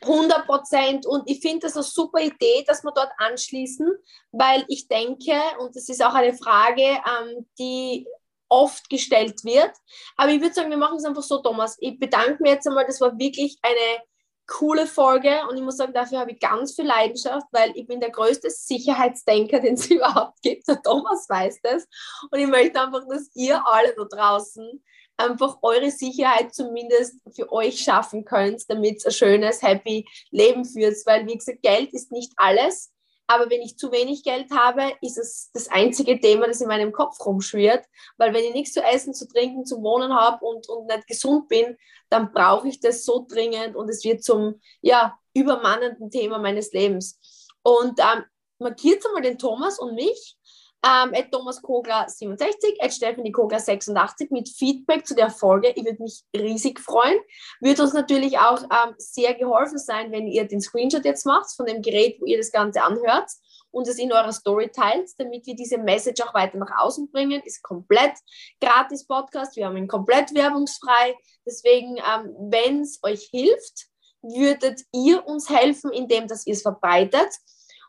100 0.02 0.46
Prozent. 0.46 1.06
Und 1.06 1.30
ich 1.30 1.40
finde 1.42 1.68
das 1.68 1.76
eine 1.76 1.84
super 1.84 2.22
Idee, 2.22 2.64
dass 2.68 2.84
wir 2.84 2.92
dort 2.92 3.12
anschließen, 3.18 3.92
weil 4.32 4.66
ich 4.68 4.88
denke, 4.88 5.34
und 5.60 5.76
das 5.76 5.90
ist 5.90 6.04
auch 6.04 6.14
eine 6.14 6.34
Frage, 6.34 6.82
ähm, 6.82 7.48
die 7.58 8.08
oft 8.50 8.90
gestellt 8.90 9.44
wird. 9.44 9.72
Aber 10.16 10.32
ich 10.32 10.42
würde 10.42 10.54
sagen, 10.54 10.70
wir 10.70 10.78
machen 10.78 10.98
es 10.98 11.06
einfach 11.06 11.24
so, 11.24 11.40
Thomas. 11.40 11.78
Ich 11.80 12.00
bedanke 12.00 12.42
mich 12.42 12.52
jetzt 12.52 12.68
einmal, 12.68 12.86
das 12.86 13.02
war 13.02 13.18
wirklich 13.18 13.58
eine 13.62 14.02
coole 14.48 14.88
Folge 14.88 15.42
und 15.50 15.58
ich 15.58 15.64
muss 15.64 15.76
sagen, 15.76 15.94
dafür 15.94 16.20
habe 16.20 16.32
ich 16.32 16.40
ganz 16.40 16.74
viel 16.74 16.86
Leidenschaft, 16.86 17.48
weil 17.52 17.72
ich 17.76 17.86
bin 17.86 18.00
der 18.00 18.12
größte 18.12 18.50
Sicherheitsdenker, 18.50 19.60
den 19.62 19.74
es 19.74 19.92
überhaupt 19.92 20.42
gibt. 20.42 20.68
Der 20.68 20.82
Thomas 20.82 21.28
weiß 21.30 21.60
das. 21.62 21.86
Und 22.32 22.40
ich 22.40 22.48
möchte 22.48 22.82
einfach, 22.82 23.04
dass 23.10 23.30
ihr 23.36 23.62
alle 23.68 23.94
da 23.96 24.06
draußen 24.06 24.84
einfach 25.18 25.58
eure 25.62 25.92
Sicherheit 25.92 26.54
zumindest 26.54 27.16
für 27.36 27.52
euch 27.52 27.82
schaffen 27.82 28.24
könnt, 28.24 28.64
damit 28.70 29.04
ihr 29.04 29.08
ein 29.08 29.12
schönes, 29.12 29.62
happy 29.62 30.08
Leben 30.32 30.64
führt. 30.64 30.96
Weil, 31.06 31.28
wie 31.28 31.38
gesagt, 31.38 31.62
Geld 31.62 31.94
ist 31.94 32.12
nicht 32.12 32.34
alles. 32.38 32.94
Aber 33.30 33.50
wenn 33.50 33.62
ich 33.62 33.78
zu 33.78 33.92
wenig 33.92 34.24
Geld 34.24 34.52
habe, 34.52 34.94
ist 35.02 35.18
es 35.18 35.52
das 35.54 35.68
einzige 35.68 36.20
Thema, 36.20 36.48
das 36.48 36.62
in 36.62 36.70
meinem 36.70 36.94
Kopf 36.94 37.20
rumschwirrt. 37.26 37.86
Weil 38.18 38.34
wenn 38.34 38.46
ich 38.46 38.54
nichts 38.54 38.74
zu 38.74 38.82
essen, 38.82 39.14
zu 39.14 39.28
trinken, 39.28 39.66
zu 39.66 39.82
wohnen 39.82 40.14
habe 40.14 40.46
und, 40.46 40.70
und 40.70 40.88
nicht 40.88 41.08
gesund 41.08 41.50
bin, 41.50 41.78
dann 42.10 42.32
brauche 42.32 42.70
ich 42.70 42.80
das 42.80 43.04
so 43.04 43.26
dringend 43.28 43.76
und 43.76 43.90
es 43.90 44.06
wird 44.06 44.24
zum 44.24 44.62
ja, 44.82 45.20
übermannenden 45.34 46.10
Thema 46.10 46.40
meines 46.40 46.72
Lebens. 46.72 47.20
Und 47.64 48.00
ähm, 48.00 48.24
markiert 48.60 49.06
einmal 49.06 49.22
den 49.22 49.38
Thomas 49.38 49.78
und 49.78 49.96
mich 49.96 50.37
ähm, 50.86 51.14
at 51.14 51.32
Thomas 51.32 51.62
Kogler 51.62 52.08
67, 52.08 52.82
at 52.82 52.94
Stephanie 52.94 53.32
Kogler 53.32 53.60
86 53.60 54.32
mit 54.32 54.50
Feedback 54.50 55.06
zu 55.06 55.16
der 55.16 55.30
Folge. 55.30 55.74
Ich 55.76 55.84
würde 55.84 56.02
mich 56.02 56.24
riesig 56.36 56.80
freuen. 56.80 57.18
Würde 57.62 57.82
uns 57.84 57.94
natürlich 57.94 58.38
auch 58.38 58.62
ähm, 58.64 58.94
sehr 58.98 59.34
geholfen 59.34 59.78
sein, 59.78 60.12
wenn 60.12 60.28
ihr 60.28 60.48
den 60.48 60.62
Screenshot 60.62 61.06
jetzt 61.06 61.26
macht 61.26 61.52
von 61.56 61.66
dem 61.66 61.82
Gerät, 61.82 62.18
wo 62.22 62.26
ihr 62.26 62.38
das 62.38 62.52
Ganze 62.52 62.84
anhört 62.84 63.30
und 63.72 63.88
es 63.88 63.98
in 63.98 64.12
eurer 64.12 64.32
Story 64.32 64.70
teilt, 64.70 65.10
damit 65.18 65.46
wir 65.46 65.56
diese 65.56 65.78
Message 65.78 66.22
auch 66.22 66.34
weiter 66.34 66.58
nach 66.58 66.78
außen 66.80 67.12
bringen. 67.12 67.42
Ist 67.44 67.64
komplett 67.64 68.14
gratis 68.62 69.06
Podcast. 69.06 69.56
Wir 69.56 69.66
haben 69.66 69.78
ihn 69.78 69.88
komplett 69.88 70.34
werbungsfrei. 70.34 71.16
Deswegen, 71.46 71.98
ähm, 71.98 72.36
wenn 72.52 72.82
es 72.82 73.00
euch 73.04 73.30
hilft, 73.32 73.88
würdet 74.22 74.82
ihr 74.94 75.26
uns 75.26 75.50
helfen, 75.50 75.92
indem 75.92 76.28
dass 76.28 76.46
ihr 76.48 76.54
es 76.54 76.62
verbreitet. 76.62 77.30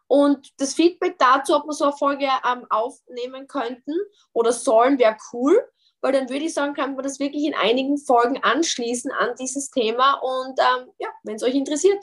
Und 0.09 0.53
das 0.59 0.75
Feedback 0.75 1.19
dazu, 1.19 1.55
ob 1.55 1.67
wir 1.67 1.73
so 1.73 1.85
eine 1.85 1.93
Folge 1.93 2.25
ähm, 2.25 2.67
aufnehmen 2.71 3.47
könnten 3.47 3.95
oder 4.33 4.53
sollen, 4.53 4.99
wäre 4.99 5.17
cool, 5.33 5.61
weil 6.01 6.13
dann 6.13 6.31
würde 6.31 6.47
ich 6.47 6.55
sagen, 6.55 6.75
kann 6.75 6.95
man 6.95 7.03
das 7.03 7.21
wirklich 7.21 7.45
in 7.45 7.55
einigen 7.55 7.99
Folgen 7.99 8.43
anschließen 8.43 9.13
an 9.13 9.31
dieses 9.39 9.71
Thema 9.71 10.15
und 10.15 10.59
ähm, 10.59 10.89
ja, 10.99 11.09
wenn 11.25 11.37
es 11.37 11.43
euch 11.43 11.55
interessiert. 11.55 12.03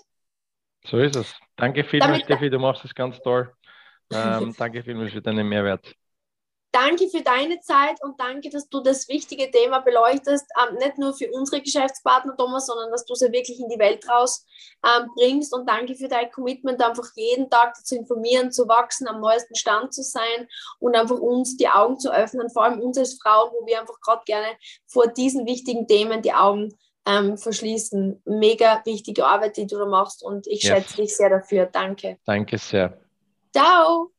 So 0.85 0.97
ist 0.99 1.15
es. 1.15 1.35
Danke 1.55 1.83
vielmals, 1.83 2.23
Steffi, 2.23 2.49
du 2.49 2.59
machst 2.59 2.85
es 2.85 2.95
ganz 2.95 3.19
toll. 3.19 3.51
Ähm, 4.13 4.53
danke 4.55 4.83
vielmals 4.83 5.13
für 5.13 5.21
deinen 5.23 5.49
Mehrwert. 5.49 5.95
Danke 6.76 7.07
für 7.07 7.21
deine 7.21 7.61
Zeit 7.61 8.03
und 8.03 8.19
danke, 8.19 8.49
dass 8.49 8.67
du 8.67 8.82
das 8.82 9.07
wichtige 9.07 9.49
Thema 9.49 9.80
beleuchtest, 9.80 10.45
ähm, 10.59 10.76
nicht 10.76 10.97
nur 10.97 11.13
für 11.13 11.32
unsere 11.32 11.61
Geschäftspartner, 11.61 12.36
Thomas, 12.36 12.65
sondern 12.65 12.91
dass 12.91 13.05
du 13.05 13.15
sie 13.15 13.32
wirklich 13.32 13.61
in 13.61 13.69
die 13.69 13.80
Welt 13.80 14.05
raus 14.09 14.45
ähm, 14.86 15.07
bringst. 15.15 15.53
Und 15.53 15.69
danke 15.69 15.95
für 15.95 16.09
dein 16.09 16.30
Commitment, 16.32 16.84
einfach 16.84 17.07
jeden 17.15 17.49
Tag 17.49 17.78
zu 17.78 17.95
informieren, 17.95 18.51
zu 18.51 18.67
wachsen, 18.67 19.07
am 19.07 19.21
neuesten 19.21 19.55
Stand 19.55 19.93
zu 19.93 20.03
sein 20.03 20.49
und 20.80 20.97
einfach 20.97 21.17
uns 21.17 21.55
die 21.55 21.69
Augen 21.69 21.97
zu 21.97 22.13
öffnen, 22.13 22.49
vor 22.49 22.65
allem 22.65 22.82
uns 22.82 22.97
als 22.97 23.17
Frauen, 23.23 23.51
wo 23.53 23.65
wir 23.65 23.80
einfach 23.80 24.01
gerade 24.01 24.23
gerne 24.26 24.57
vor 24.86 25.07
diesen 25.07 25.45
wichtigen 25.45 25.88
Themen 25.88 26.21
die 26.23 26.34
Augen 26.34 26.78
ähm, 27.05 27.38
verschließen. 27.38 28.21
Mega 28.26 28.82
wichtige 28.84 29.26
Arbeit, 29.26 29.55
die 29.55 29.65
du 29.65 29.78
da 29.78 29.86
machst 29.86 30.26
und 30.26 30.45
ich 30.47 30.63
yes. 30.63 30.73
schätze 30.73 30.97
dich 30.97 31.15
sehr 31.15 31.30
dafür. 31.30 31.67
Danke. 31.67 32.17
Danke 32.26 32.57
sehr. 32.57 32.99
Ciao. 33.55 34.14